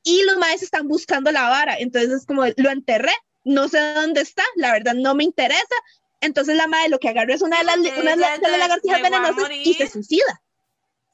[0.02, 1.76] y los maestros están buscando la vara.
[1.78, 3.12] Entonces es como, lo enterré,
[3.44, 5.74] no sé dónde está, la verdad no me interesa.
[6.20, 9.50] Entonces la madre lo que agarra es una de las, una de las- lagartijas venenosas
[9.64, 10.42] y se suicida.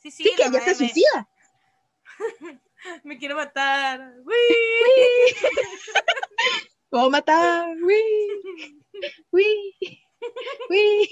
[0.03, 1.29] Sí, sí, Sí, que la ella se madre me- suicida.
[3.05, 4.01] Me quiero matar.
[4.24, 5.34] ¡Uy!
[6.91, 7.68] Puedo matar.
[7.82, 8.03] Uy,
[10.68, 11.09] uy.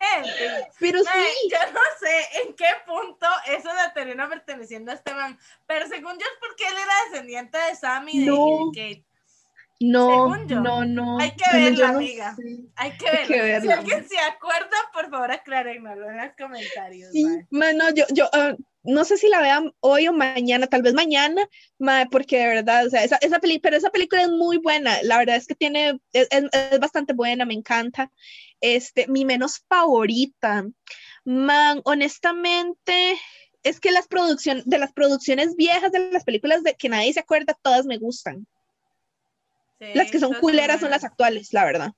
[0.00, 0.66] En fin.
[0.80, 1.48] Pero Mae, sí.
[1.50, 6.12] yo no sé en qué punto eso la termina perteneciendo a este man, pero según
[6.14, 8.46] yo es porque él era descendiente de Sammy y de, No.
[8.72, 9.06] de Kate.
[9.80, 10.60] No, según yo.
[10.60, 11.18] no, no.
[11.20, 12.34] Hay que Bueno, verla, no amiga.
[12.36, 12.42] sé.
[12.76, 13.74] Hay que Hay que Si verla.
[13.74, 17.12] alguien se acuerda, por favor aclárenlo en los comentarios.
[17.12, 17.46] Sí, mae.
[17.50, 18.54] mano, yo, yo, ah,
[18.84, 21.48] no sé si la vean hoy o mañana, tal vez mañana,
[22.10, 25.18] porque de verdad, o sea, esa, esa peli pero esa película es muy buena, la
[25.18, 28.10] verdad es que tiene, es, es- es bastante buena, me encanta.
[28.60, 30.64] Este, mi menos favorita,
[31.24, 33.18] man, honestamente,
[33.62, 37.20] es que las producciones, de las producciones viejas de las películas de que nadie se
[37.20, 38.46] acuerda, todas me gustan.
[39.78, 41.92] Sí, Las que son culeras son las actuales, la verdad.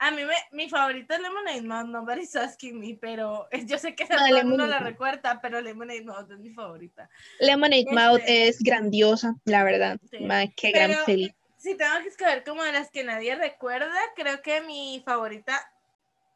[0.00, 4.04] A mí me, mi favorita es Lemonade Mouth, nobody's asking me, pero yo sé que
[4.04, 7.10] esa Ah, mundo la recuerda, pero Lemonade Mouth es mi favorita.
[7.40, 9.98] Lemonade Este- Mouth es grandiosa, la verdad.
[10.10, 10.18] Sí.
[10.56, 11.34] Qué Pero- gran peli.
[11.56, 15.68] Si tengo que escoger como de las que nadie recuerda, creo que mi favorita,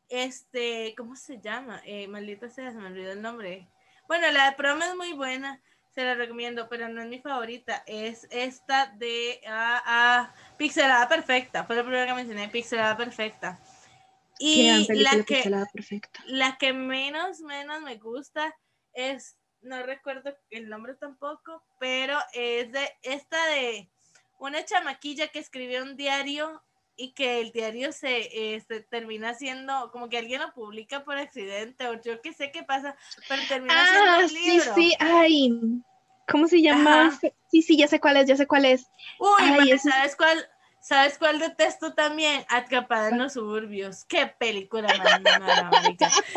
[0.08, 1.80] este, ¿cómo se llama?
[1.84, 3.68] Eh, maldita sea, se me olvidó el nombre.
[4.08, 5.60] Bueno, la de Prom es muy buena,
[5.95, 7.82] se la recomiendo, pero no es mi favorita.
[7.86, 13.61] Es esta de ah, ah, Pixelada Perfecta, fue la primera que mencioné, Pixelada Perfecta.
[14.38, 16.20] Y la que, perfecta.
[16.26, 18.53] la que menos, menos me gusta
[18.93, 23.88] es, no recuerdo el nombre tampoco, pero es de esta de
[24.40, 26.61] una chamaquilla que escribió un diario
[27.03, 31.88] y que el diario se este, termina siendo, como que alguien lo publica por accidente
[31.88, 32.94] o yo qué sé qué pasa,
[33.28, 34.74] pero termina siendo Ah, un sí, libro.
[34.76, 35.50] sí, ay.
[36.30, 37.09] ¿Cómo se llama?
[37.09, 37.18] Ajá.
[37.50, 38.86] Sí, sí, ya sé cuál es, ya sé cuál es.
[39.18, 40.48] Uy, Ay, ¿sabes cuál?
[40.80, 42.44] ¿Sabes cuál detesto también?
[42.48, 44.05] Atrapada en los suburbios.
[44.05, 45.20] Qué película más.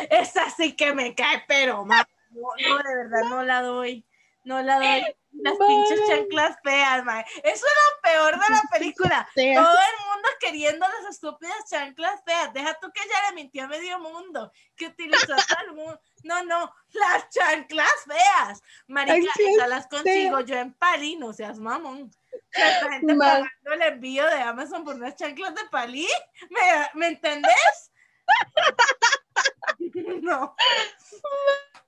[0.09, 1.85] Esa sí que me cae, pero.
[1.85, 1.95] No,
[2.33, 4.03] no, de verdad, no la doy.
[4.43, 5.15] No la doy.
[5.41, 7.25] Las pinches chanclas feas, mae.
[7.43, 9.27] Eso es lo peor de la película.
[9.33, 12.53] Todo el mundo queriendo las estúpidas chanclas feas.
[12.53, 14.51] Deja tú que ella le mintió a medio mundo.
[14.75, 16.01] Que utilizó a todo el mundo.
[16.23, 18.61] No, no, las chanclas feas.
[18.87, 22.11] Marica, esas las consigo yo en Palí, no seas mamón.
[22.51, 26.07] Esta gente pagando el envío de Amazon por unas chanclas de Palí.
[26.49, 26.59] ¿Me,
[26.93, 27.91] ¿me entendés?
[30.21, 30.55] no.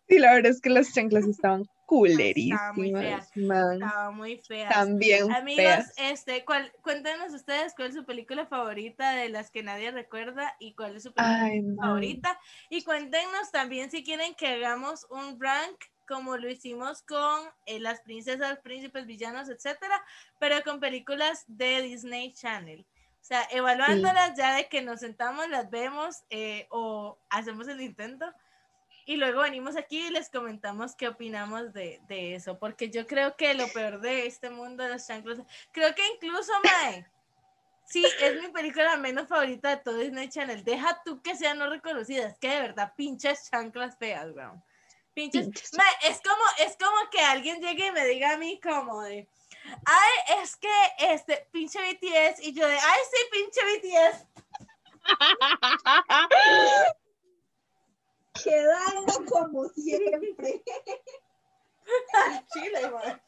[0.07, 3.73] Sí, la verdad es que las chanclas estaban muy culerísimas, man.
[3.81, 4.69] Estaba muy fea.
[4.69, 5.93] También Amigos, feas.
[5.97, 10.73] este, ¿cuál, cuéntenos ustedes cuál es su película favorita de las que nadie recuerda y
[10.73, 11.77] cuál es su película Ay, man.
[11.77, 12.39] favorita.
[12.69, 15.77] Y cuéntenos también si quieren que hagamos un rank
[16.07, 20.01] como lo hicimos con eh, las princesas, príncipes, villanos, etcétera,
[20.39, 22.85] pero con películas de Disney Channel.
[23.21, 28.25] O sea, evaluándolas ya de que nos sentamos, las vemos eh, o hacemos el intento.
[29.07, 33.37] Y luego venimos aquí y les comentamos qué opinamos de, de eso, porque yo creo
[33.37, 35.39] que lo peor de este mundo de los chanclos,
[35.71, 37.09] creo que incluso, Mae,
[37.85, 40.61] sí, es mi película menos favorita de todo Disney Channel.
[40.61, 44.61] Deja tú que sean no reconocidas, que de verdad, pinches chanclas feas, weón.
[45.13, 45.45] Pinches.
[45.45, 45.73] Pinches.
[45.73, 49.29] Mae, es como, es como que alguien llegue y me diga a mí como de,
[49.85, 50.67] ay, es que
[50.99, 54.25] este, pinche BTS, y yo de, ay, sí, pinche BTS.
[58.43, 60.61] Quedando como siempre.
[62.53, 63.21] Chile, mae.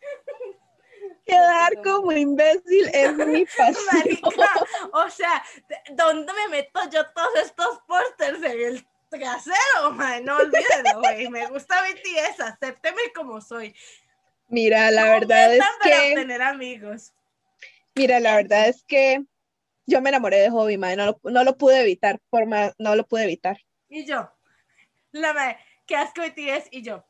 [1.26, 3.86] Quedar como imbécil es mi pasión.
[3.94, 4.54] Marica,
[4.94, 10.26] o sea, ¿de- ¿dónde me meto yo todos estos pósters en el trasero, man?
[10.26, 11.30] No olvídenlo, güey.
[11.30, 13.74] Me gusta BTS, acépteme como soy.
[14.50, 17.14] Mira, la No verdad es para que, tener amigos.
[17.96, 19.22] mira, la verdad es que
[19.86, 22.96] yo me enamoré de Hobby, madre, no lo, no lo pude evitar, por más, no
[22.96, 23.58] lo pude evitar.
[23.88, 24.30] Y yo,
[25.12, 27.04] la madre, qué asco BTS, y yo,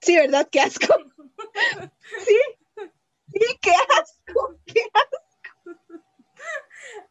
[0.00, 0.48] Sí, ¿verdad?
[0.50, 0.86] Qué asco.
[2.26, 2.36] Sí,
[3.32, 4.58] sí, qué asco.
[4.66, 4.82] Qué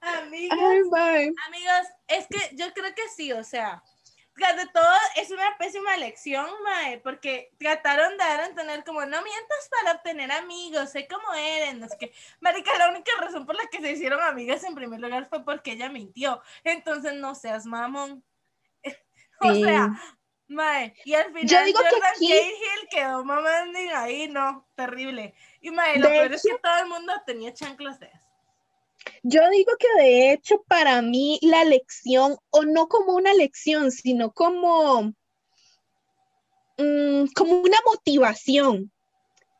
[0.02, 1.34] amigos, Ay, mae.
[1.48, 3.82] amigos, es que yo creo que sí, o sea,
[4.36, 9.22] de todo es una pésima lección, mae, porque trataron de dar a entender como no
[9.22, 12.14] mientas para obtener amigos, sé cómo eres, no sé qué.
[12.40, 15.74] Marica, la única razón por la que se hicieron amigas en primer lugar fue porque
[15.74, 18.24] ella mintió, entonces no seas mamón.
[19.50, 19.90] o sea,
[20.48, 25.34] mae, y al final Yo digo que aquí- Cahill quedó mamando ahí, no, terrible.
[25.62, 28.22] Y mae, lo De peor es que todo el mundo tenía chanclas feas.
[29.24, 34.32] Yo digo que de hecho para mí la lección, o no como una lección, sino
[34.32, 35.14] como,
[36.78, 38.92] mm, como una motivación.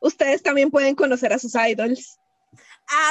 [0.00, 2.18] Ustedes también pueden conocer a sus idols.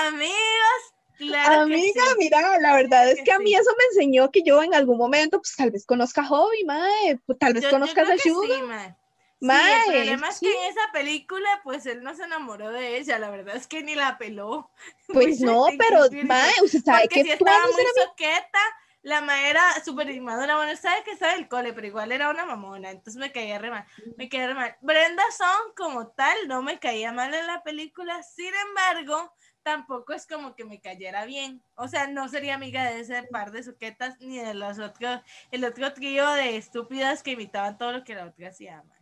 [0.07, 0.93] Amigos,
[1.25, 2.15] claro Amiga, sí.
[2.19, 3.43] mira, la verdad es que que a sí.
[3.43, 6.63] mí eso me enseñó que yo en algún momento, pues tal vez conozca a Hobby,
[6.65, 8.47] mae, pues, tal vez Yo- yo conozcas creo a que Suga.
[8.55, 8.89] sí, mae.
[8.89, 10.45] Sí, Mae, el problema es sí.
[10.45, 13.81] que en esa película, pues él no se enamoró de ella, la verdad es que
[13.81, 14.69] ni la peló.
[15.07, 18.59] Pues no, pero mae, usted sabe Porque que si estaba muy soqueta,
[19.01, 22.29] la mae era súper inmadura, bueno, sabe que estaba en el cole, pero igual era
[22.29, 23.83] una mamona, entonces me caía re mal,
[24.15, 24.75] me caía re mal.
[24.81, 29.33] Brenda Song como tal no me caía mal en la película, sin embargo,
[29.63, 33.51] tampoco es como que me cayera bien, o sea, no sería amiga de ese par
[33.51, 38.03] de soquetas ni de los otros, el otro trío de estúpidas que imitaban todo lo
[38.03, 38.97] que la otra hacía, mae.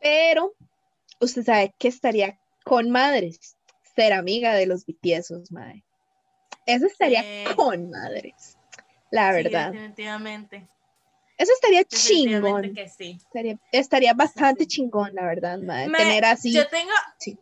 [0.00, 0.54] Pero
[1.20, 3.56] usted sabe que estaría con madres,
[3.96, 5.82] ser amiga de los BTS, madre.
[6.66, 7.54] Eso estaría Sí.
[7.56, 8.58] con madres,
[9.10, 9.72] la Sí, verdad.
[9.72, 10.68] definitivamente.
[11.36, 12.74] Eso estaría chingón.
[12.74, 13.16] que sí.
[13.20, 15.88] Estaría, estaría bastante chingón, la verdad, madre.
[15.88, 16.52] Me- Tener así.
[16.52, 17.38] Yo tengo, Sí.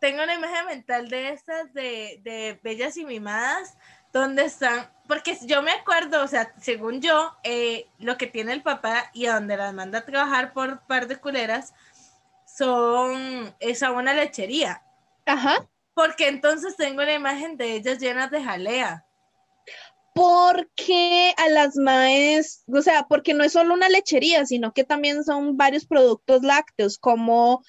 [0.00, 3.76] Tengo una imagen mental de estas de, de Bellas y Mimadas,
[4.12, 8.62] donde están, porque yo me acuerdo, o sea, según yo, eh, lo que tiene el
[8.62, 11.74] papá y a donde las manda a trabajar por par de culeras
[12.46, 14.82] son, es a una lechería.
[15.26, 15.68] Ajá.
[15.94, 19.06] Porque entonces tengo la imagen de ellas llenas de jalea.
[20.12, 25.22] Porque a las maes, o sea, porque no es solo una lechería, sino que también
[25.22, 27.62] son varios productos lácteos, como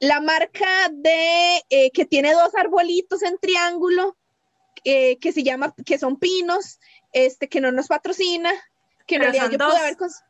[0.00, 4.16] la marca de eh, que tiene dos arbolitos en triángulo,
[4.84, 6.78] eh, que se llama, que son pinos,
[7.12, 8.52] este, que no nos patrocina,
[9.06, 9.80] que en Pero realidad son yo pude dos.
[9.80, 10.24] haber cons-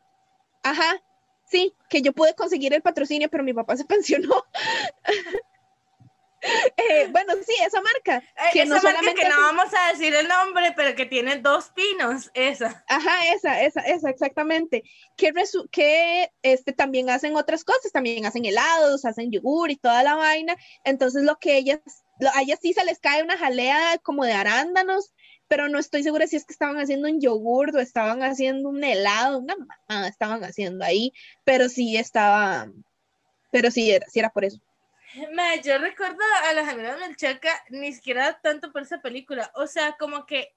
[0.62, 1.02] Ajá,
[1.46, 4.44] sí, que yo pude conseguir el patrocinio, pero mi papá se pensionó.
[6.76, 8.18] Eh, bueno, sí, esa marca.
[8.18, 11.06] Eh, Que esa no marca solamente que no vamos a decir el nombre, pero que
[11.06, 12.84] tiene dos pinos, esa.
[12.88, 14.82] Ajá, esa, esa, esa, exactamente.
[15.16, 20.02] Que, resu- que este, también hacen otras cosas, también hacen helados, hacen yogur y toda
[20.02, 20.56] la vaina.
[20.84, 21.80] Entonces, lo que ellas,
[22.20, 25.14] lo- a ellas sí se les cae una jalea como de arándanos,
[25.48, 28.82] pero no estoy segura si es que estaban haciendo un yogur o estaban haciendo un
[28.84, 31.12] helado, una mamada estaban haciendo ahí,
[31.44, 32.70] pero sí estaba,
[33.50, 34.58] pero sí era, sí era por eso.
[35.34, 39.50] Ma, yo recuerdo a las amigas Melchaca ni siquiera tanto por esa película.
[39.54, 40.54] O sea, como que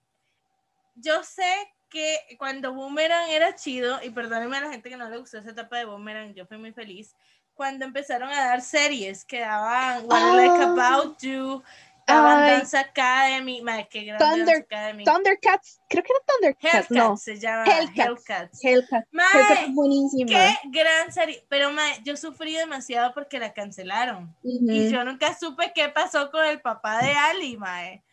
[0.95, 5.17] yo sé que cuando Boomerang era chido, y perdónenme a la gente que no le
[5.17, 7.15] gustó esa etapa de Boomerang, yo fui muy feliz.
[7.53, 10.63] Cuando empezaron a dar series que daban What Like Ah.
[10.63, 11.63] About You,
[12.09, 12.51] Ay.
[12.57, 15.03] Dance Academy, ma, qué grande Thunder- Dance Academy.
[15.03, 17.97] Thundercats, creo que era Thundercats, Hellcats no, se llama Hellcats.
[17.97, 18.63] Hellcats.
[18.63, 20.29] Hellcats, Ma, Hellcats es buenísima.
[20.29, 21.45] qué gran serie.
[21.49, 24.33] Pero ma, yo sufrí demasiado porque la cancelaron.
[24.43, 28.03] Y yo nunca supe qué pasó con el papá de Ali, mae.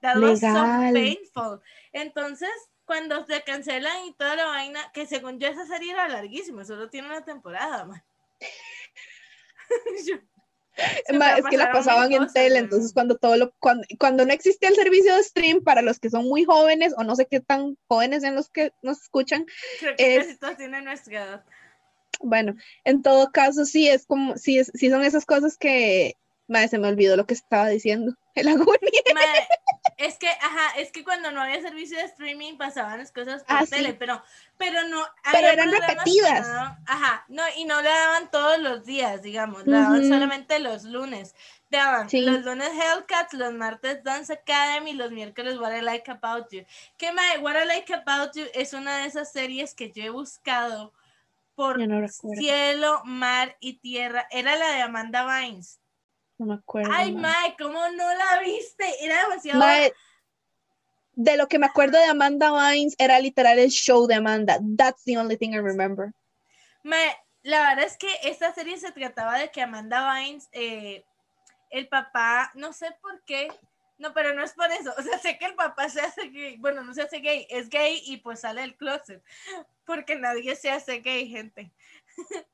[0.00, 0.46] That was so
[0.92, 1.60] painful.
[1.92, 2.50] Entonces,
[2.84, 6.88] cuando se cancelan y toda la vaina, que según yo esa serie era larguísima, solo
[6.90, 7.86] tiene una temporada.
[10.06, 10.22] Yo- se
[11.18, 14.32] Ma, es que la pasaban en cosas, tele, entonces cuando todo lo, cuando, cuando no
[14.32, 17.40] existía el servicio de stream para los que son muy jóvenes o no sé qué
[17.40, 19.46] tan jóvenes en los que nos escuchan,
[19.80, 21.44] Creo que es- tienen nuestra edad.
[22.20, 22.54] bueno,
[22.84, 26.16] en todo caso sí es como, sí, es, sí son esas cosas que,
[26.48, 28.78] madre, se me olvidó lo que estaba diciendo, el agonía.
[29.98, 33.56] Es que, ajá, es que cuando no había servicio de streaming pasaban las cosas por
[33.56, 33.70] Ah, sí.
[33.72, 34.22] tele, pero,
[34.58, 35.04] pero no.
[35.30, 36.48] Pero eran repetidas.
[36.48, 40.84] no ajá, no, y no le daban todos los días, digamos, le daban solamente los
[40.84, 41.34] lunes.
[41.70, 42.20] Daban Sí.
[42.20, 46.64] los lunes Hellcats, los martes Dance Academy, los miércoles What I Like About You.
[46.98, 50.10] Que mae, What I Like About You es una de esas series que yo he
[50.10, 50.92] buscado
[51.54, 54.26] por no cielo, mar y tierra.
[54.30, 55.78] Era la de Amanda Bynes.
[56.38, 56.90] No me acuerdo.
[56.92, 57.20] Ay, ma.
[57.20, 58.84] mae, ¿cómo no la viste?
[59.04, 59.60] Era demasiado.
[59.60, 59.92] Mae,
[61.14, 64.58] de lo que me acuerdo de Amanda Bynes era literal el show de Amanda.
[64.76, 66.12] That's the only thing I remember.
[66.82, 71.04] Me- la verdad es que esta serie se trataba de que Amanda Bynes, eh,
[71.70, 73.48] el papá, no sé por qué,
[73.98, 76.56] no, pero no es por eso, o sea, sé que el papá se hace gay,
[76.58, 79.22] bueno, no se hace gay, es gay y pues sale del closet,
[79.84, 81.72] porque nadie se hace gay, gente.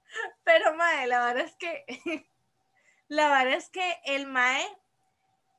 [0.45, 1.85] pero Mae, la verdad es que,
[3.09, 4.66] la verdad es que el Mae,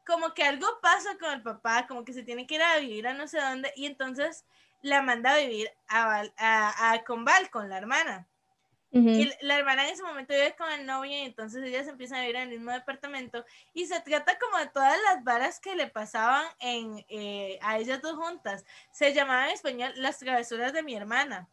[0.06, 3.08] como que algo pasa con el papá, como que se tiene que ir a vivir
[3.08, 4.46] a no sé dónde, y entonces
[4.82, 8.28] la manda a vivir a, Val- a, a con Val, con la hermana.
[9.12, 12.22] Y la hermana en ese momento vive con el novio y entonces ellas empiezan a
[12.22, 15.88] vivir en el mismo departamento y se trata como de todas las varas que le
[15.88, 18.66] pasaban en, eh, a ellas dos juntas.
[18.92, 21.50] Se llamaba en español Las travesuras de mi hermana.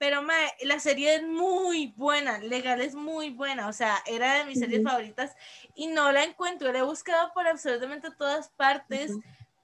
[0.00, 4.46] Pero mae, la serie es muy buena, legal es muy buena, o sea, era de
[4.46, 5.36] mis series favoritas
[5.74, 9.12] y no la encuentro, la he buscado por absolutamente todas partes,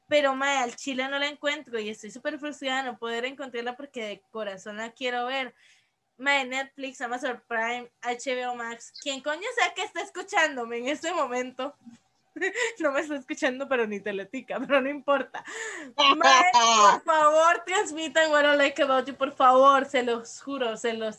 [0.09, 3.79] pero mae, al chile no la encuentro y estoy súper frustrada de no poder encontrarla
[3.79, 5.55] porque de corazón la quiero ver.
[6.19, 11.75] Mae, Netflix, Amazon Prime, HBO Max, quien coño sea que está escuchándome en este momento.
[12.81, 15.45] No me está escuchando, pero ni teletica, pero no importa.
[16.17, 20.93] Mae, por favor, transmitan What I Like About You, por favor, se los juro, se
[20.93, 21.19] los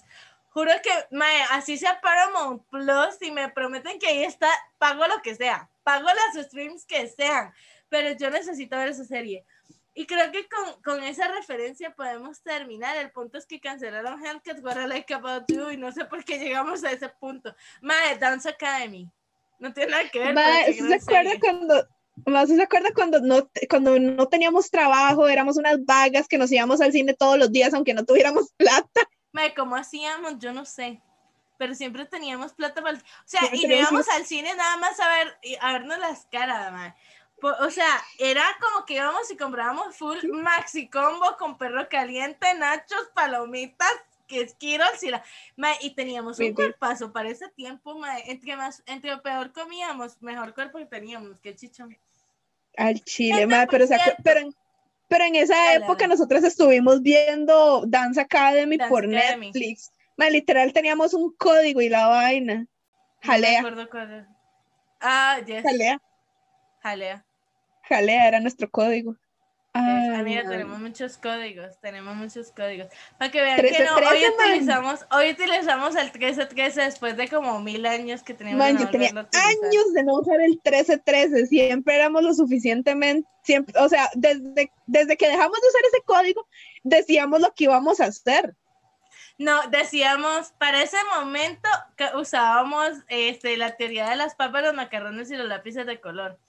[0.50, 5.22] juro que, mae, así sea Paramount Plus y me prometen que ahí está, pago lo
[5.22, 7.54] que sea, pago las streams que sean,
[7.90, 9.46] pero yo necesito ver esa serie.
[9.94, 12.96] Y creo que con, con esa referencia podemos terminar.
[12.98, 16.24] El punto es que cancelaron Hellcats, What I Like About You, y no sé por
[16.24, 17.56] qué llegamos a ese punto.
[17.82, 19.10] Mae, Dance Academy.
[19.60, 20.34] No tiene nada que ver.
[20.34, 21.88] Ma, pero qué ¿sí ¿se gran acuerda cuando,
[22.26, 26.52] ma, ¿sí se acuerda cuando no, cuando no teníamos trabajo, éramos unas vagas que nos
[26.52, 29.02] íbamos al cine todos los días aunque no tuviéramos plata?
[29.34, 30.40] Mae, ¿cómo hacíamos?
[30.40, 31.02] Yo no sé.
[31.58, 32.98] pero siempre teníamos plata para...
[32.98, 36.94] O sea, y íbamos al cine nada más a ver, a vernos las caras.
[37.42, 37.88] Po- O sea,
[38.20, 43.92] era como que íbamos y comprábamos full maxi combo con perro caliente, nachos, palomitas,
[44.28, 45.24] que esquiros y la...
[45.56, 48.24] mae, y teníamos un cuerpazo para ese tiempo, mae.
[48.30, 51.98] Entre más, entre peor comíamos, mejor cuerpo que teníamos, qué chichón.
[52.76, 54.22] Al chile, por pero, o sea, cierto.
[54.24, 54.56] pero, en-
[55.08, 59.48] pero en esa época nosotros estuvimos viendo Dance Academy Dance por Academy.
[59.48, 59.92] Netflix.
[60.18, 62.56] Mae, literal teníamos un código y la vaina.
[62.56, 64.28] No me Jalea, acuerdo cuál.
[65.00, 66.02] Ah, yes, jalea,
[66.82, 67.26] jalea.
[67.84, 69.16] jalea era nuestro código.
[69.78, 70.52] Es- Ay, amiga, man.
[70.52, 72.88] tenemos muchos códigos, tenemos muchos códigos.
[73.18, 74.48] Para que vean 13, que no, hoy 13, man.
[74.50, 79.10] utilizamos, hoy utilizamos el 1313 después de como mil años que teníamos Man, yo tenía
[79.10, 85.18] años de no usar el 1313, siempre éramos lo suficientemente, siempre, o sea, desde, desde
[85.18, 86.48] que dejamos de usar ese código,
[86.84, 88.56] decíamos lo que íbamos a hacer.
[89.40, 95.30] No, decíamos, para ese momento que usábamos este, la teoría de las papas, los macarrones
[95.30, 96.40] y los lápices de color.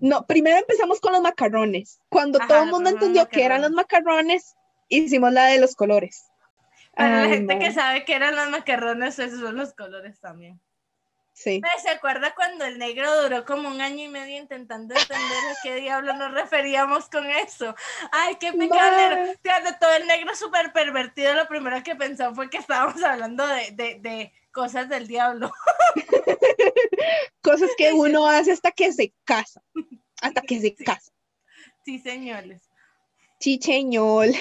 [0.00, 2.00] No, primero empezamos con los macarrones.
[2.08, 4.54] Cuando Ajá, todo el mundo entendió que eran los macarrones,
[4.88, 6.26] hicimos la de los colores.
[6.94, 10.60] Para la gente que sabe que eran los macarrones, esos son los colores también.
[11.38, 11.60] Sí.
[11.82, 15.74] ¿Se acuerda cuando el negro duró como un año y medio intentando entender a qué
[15.74, 17.74] diablo nos referíamos con eso?
[18.10, 19.34] Ay, qué pecado.
[19.42, 23.70] Fíjate, todo el negro súper pervertido, lo primero que pensó fue que estábamos hablando de,
[23.72, 25.52] de, de cosas del diablo.
[27.42, 29.62] Cosas que uno hace hasta que se casa.
[30.22, 31.12] Hasta que se casa.
[31.84, 32.62] Sí, señores.
[33.40, 34.32] Chicheñol.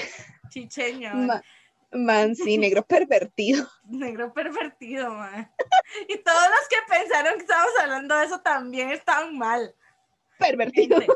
[0.49, 1.13] Chicheño.
[1.13, 1.43] Ma-
[1.91, 3.67] man, sí, negro pervertido.
[3.85, 5.51] Negro pervertido, man.
[6.07, 9.73] Y todos los que pensaron que estábamos hablando de eso también están mal.
[10.37, 10.99] Pervertido.
[10.99, 11.13] Gente,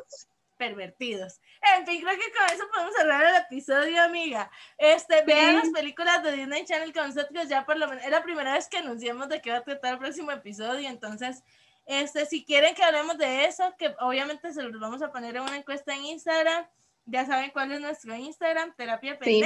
[0.57, 1.39] pervertidos.
[1.75, 4.51] En fin, creo que con eso podemos cerrar el episodio, amiga.
[4.77, 8.03] Este, vean las películas de Disney Channel con nosotros ya por lo menos.
[8.03, 10.87] Es la primera vez que anunciamos de qué va a tratar el próximo episodio.
[10.87, 11.43] Entonces,
[11.85, 15.41] este, si quieren que hablemos de eso, que obviamente se los vamos a poner en
[15.43, 16.65] una encuesta en Instagram.
[17.05, 19.43] Ya saben cuál es nuestro Instagram, Terapia Sí.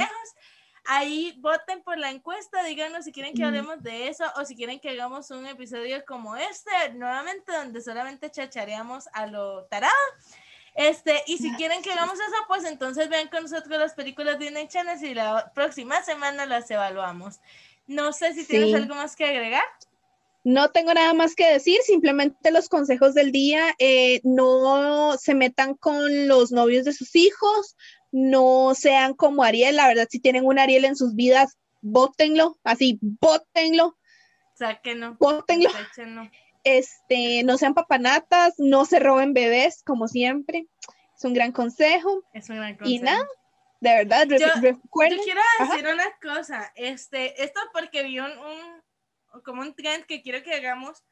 [0.86, 4.78] Ahí voten por la encuesta, díganos si quieren que hablemos de eso o si quieren
[4.80, 9.92] que hagamos un episodio como este, nuevamente donde solamente chachareamos a lo tarado.
[10.74, 14.46] Este, y si quieren que hagamos eso, pues entonces vean con nosotros las películas de
[14.46, 17.40] Disney Channel y la próxima semana las evaluamos.
[17.86, 18.74] No sé si tienes Sí.
[18.74, 19.64] algo más que agregar.
[20.42, 25.74] No tengo nada más que decir, simplemente los consejos del día, eh, no se metan
[25.74, 27.76] con los novios de sus hijos,
[28.16, 32.98] no sean como Ariel, la verdad, si tienen un Ariel en sus vidas, bótenlo, así,
[33.02, 33.98] bótenlo,
[34.54, 35.16] Sáquenlo.
[35.18, 35.68] bótenlo,
[36.62, 40.68] este, no sean papanatas, no se roben bebés, como siempre,
[41.16, 43.04] es un gran consejo, Es un gran y consejo.
[43.04, 43.26] nada,
[43.80, 45.72] de verdad, Yo- recuerden, Yo quiero Ajá.
[45.72, 50.54] decir una cosa, este, esto porque vi un, un- como un trend que quiero que
[50.54, 51.02] hagamos,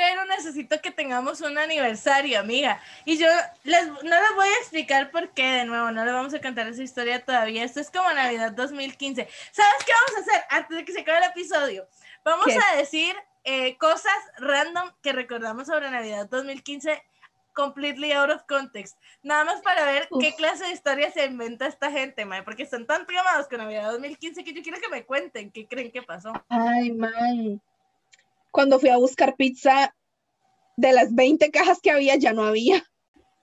[0.00, 2.80] pero necesito que tengamos un aniversario, amiga.
[3.04, 3.26] Y yo
[3.64, 6.66] les, no les voy a explicar por qué, de nuevo, no les vamos a contar
[6.68, 7.64] esa historia todavía.
[7.64, 9.28] Esto es como Navidad 2015.
[9.52, 11.86] ¿Sabes qué vamos a hacer antes de que se acabe el episodio?
[12.24, 12.56] Vamos ¿Qué?
[12.56, 13.14] a decir
[13.44, 17.02] eh, cosas random que recordamos sobre Navidad 2015
[17.52, 18.96] completely out of context.
[19.22, 20.36] Nada más para ver qué Uf.
[20.36, 24.44] clase de historia se inventa esta gente, mae, porque están tan tramados con Navidad 2015
[24.44, 26.32] que yo quiero que me cuenten qué creen que pasó.
[26.48, 27.60] ay, man,
[28.50, 29.94] cuando fui a buscar pizza,
[30.76, 32.82] de las 20 cajas que había, ya no había.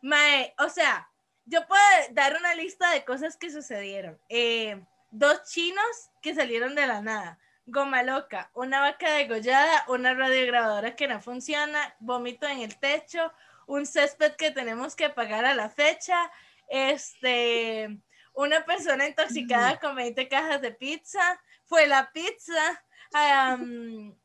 [0.01, 1.07] Mae, o sea,
[1.45, 1.81] yo puedo
[2.11, 4.19] dar una lista de cosas que sucedieron.
[4.27, 7.39] Eh, dos chinos que salieron de la nada.
[7.65, 13.31] Goma loca, una vaca degollada, una radiograbadora que no funciona, vómito en el techo,
[13.67, 16.31] un césped que tenemos que pagar a la fecha,
[16.69, 17.99] este,
[18.33, 24.17] una persona intoxicada con 20 cajas de pizza, fue la pizza, am,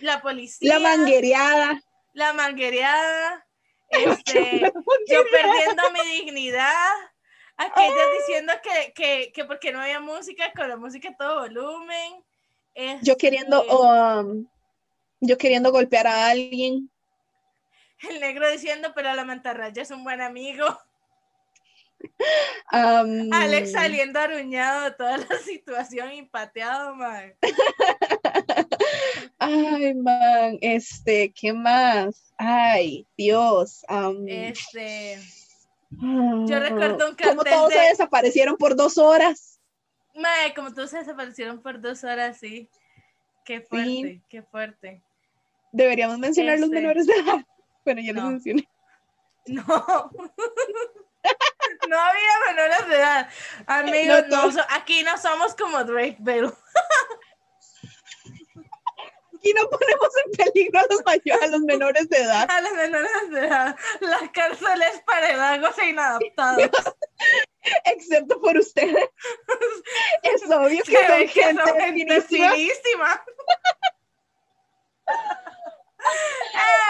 [0.00, 1.80] la policía, La manguereada.
[2.12, 3.46] la manguereada,
[3.88, 4.72] este,
[5.08, 6.92] yo perdiendo mi dignidad,
[7.56, 12.24] aquellas diciendo que, que, que porque no había música, con la música a todo volumen.
[13.02, 14.46] Yo queriendo, este, um,
[15.20, 16.90] yo queriendo golpear a alguien.
[18.08, 20.66] El negro diciendo, pero la mantarraya es un buen amigo.
[22.72, 27.34] um, Alex saliendo aruñado de toda la situación y pateado, man.
[29.44, 32.32] Ay, man, este, ¿qué más?
[32.38, 33.84] Ay, Dios.
[33.88, 35.16] um, Este,
[36.02, 39.60] ah, yo recuerdo un Como cartel todos se de- desaparecieron por dos horas.
[40.14, 42.68] mae, como todos se desaparecieron por dos horas, sí.
[43.44, 44.22] Qué fuerte, Sí.
[44.28, 45.02] qué fuerte.
[45.72, 47.44] Deberíamos mencionar los Este, menores de edad.
[47.84, 48.30] Bueno, ya los no.
[48.30, 48.68] mencioné.
[49.46, 49.64] No.
[51.88, 53.28] No había menores de edad.
[53.66, 56.54] Amigos, No, no aquí no somos como Drake, pero
[59.44, 62.46] aquí no ponemos en peligro a los, mayores, a los menores de edad.
[62.50, 63.76] A los menores de edad.
[64.00, 66.70] La cárcel es para vagos e inadaptados.
[67.84, 69.08] Excepto por ustedes.
[70.22, 73.24] Es obvio que, Que son ven que gente son gente finísima.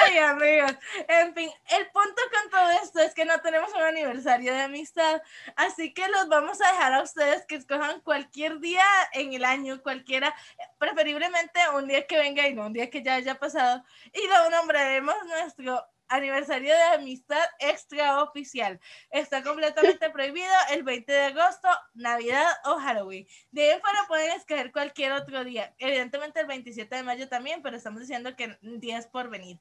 [0.02, 0.72] Ay, amigos.
[1.08, 5.22] En fin, el punto con todo esto es que no tenemos un aniversario de amistad,
[5.56, 9.82] así que los vamos a dejar a ustedes que escojan cualquier día en el año,
[9.82, 10.34] cualquiera,
[10.78, 14.50] preferiblemente un día que venga y no un día que ya haya pasado, y lo
[14.50, 18.80] nombraremos nuestro aniversario de amistad extraoficial.
[19.10, 23.26] Está completamente prohibido el 20 de agosto, Navidad o Halloween.
[23.50, 25.74] De ahí fuera pueden escoger cualquier otro día.
[25.78, 29.58] Evidentemente el 27 de mayo también, pero estamos diciendo que días por venir.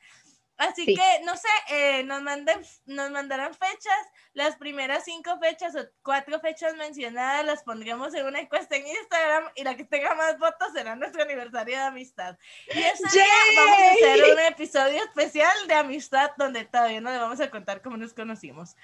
[0.57, 0.95] Así Sí.
[0.95, 4.07] que, no sé, eh, nos, manden, nos mandarán fechas.
[4.33, 9.45] Las primeras cinco fechas o cuatro fechas mencionadas las pondremos en una encuesta en Instagram
[9.55, 12.37] y la que tenga más votos será nuestro aniversario de amistad.
[12.73, 13.25] Y ese día
[13.57, 17.81] vamos a hacer un episodio especial de amistad donde todavía no le vamos a contar
[17.81, 18.75] cómo nos conocimos.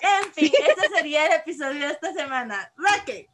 [0.00, 2.72] En fin, este sería el episodio de esta semana.
[2.76, 3.28] Raquel.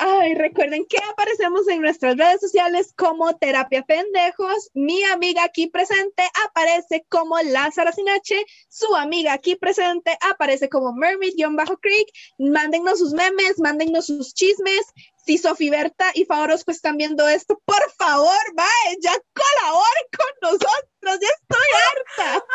[0.00, 4.70] Ay, recuerden que aparecemos en nuestras redes sociales como Terapia Pendejos.
[4.72, 8.44] Mi amiga aquí presente aparece como Lázaro Sinache.
[8.68, 12.12] Su amiga aquí presente aparece como Mermaid-Creek.
[12.38, 14.86] Mándennos sus memes, mándennos sus chismes.
[15.26, 18.68] Si Sofi Berta y Favorosco están viendo esto, por favor, va,
[19.00, 21.18] ya colaboren con nosotros.
[21.20, 22.46] Ya estoy harta.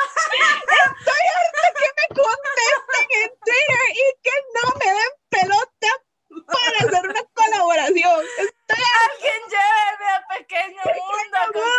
[0.87, 6.03] Estoy harta que me contesten en Twitter y que no me den pelota
[6.45, 8.25] para hacer una colaboración.
[8.37, 11.37] Estoy Alguien lléveme a Pequeño Mundo.
[11.53, 11.73] con-.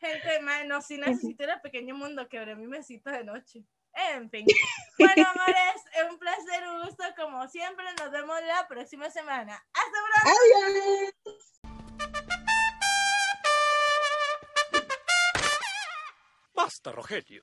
[0.00, 3.64] Gente, man, no, si necesito ir a Pequeño Mundo, quebré mi mesita de noche.
[3.94, 4.46] En fin.
[4.98, 7.84] Bueno, amores, es un placer, un gusto como siempre.
[8.00, 9.54] Nos vemos la próxima semana.
[9.72, 10.38] Hasta pronto.
[10.40, 11.14] Adiós.
[16.52, 17.36] Basta, Rogelio.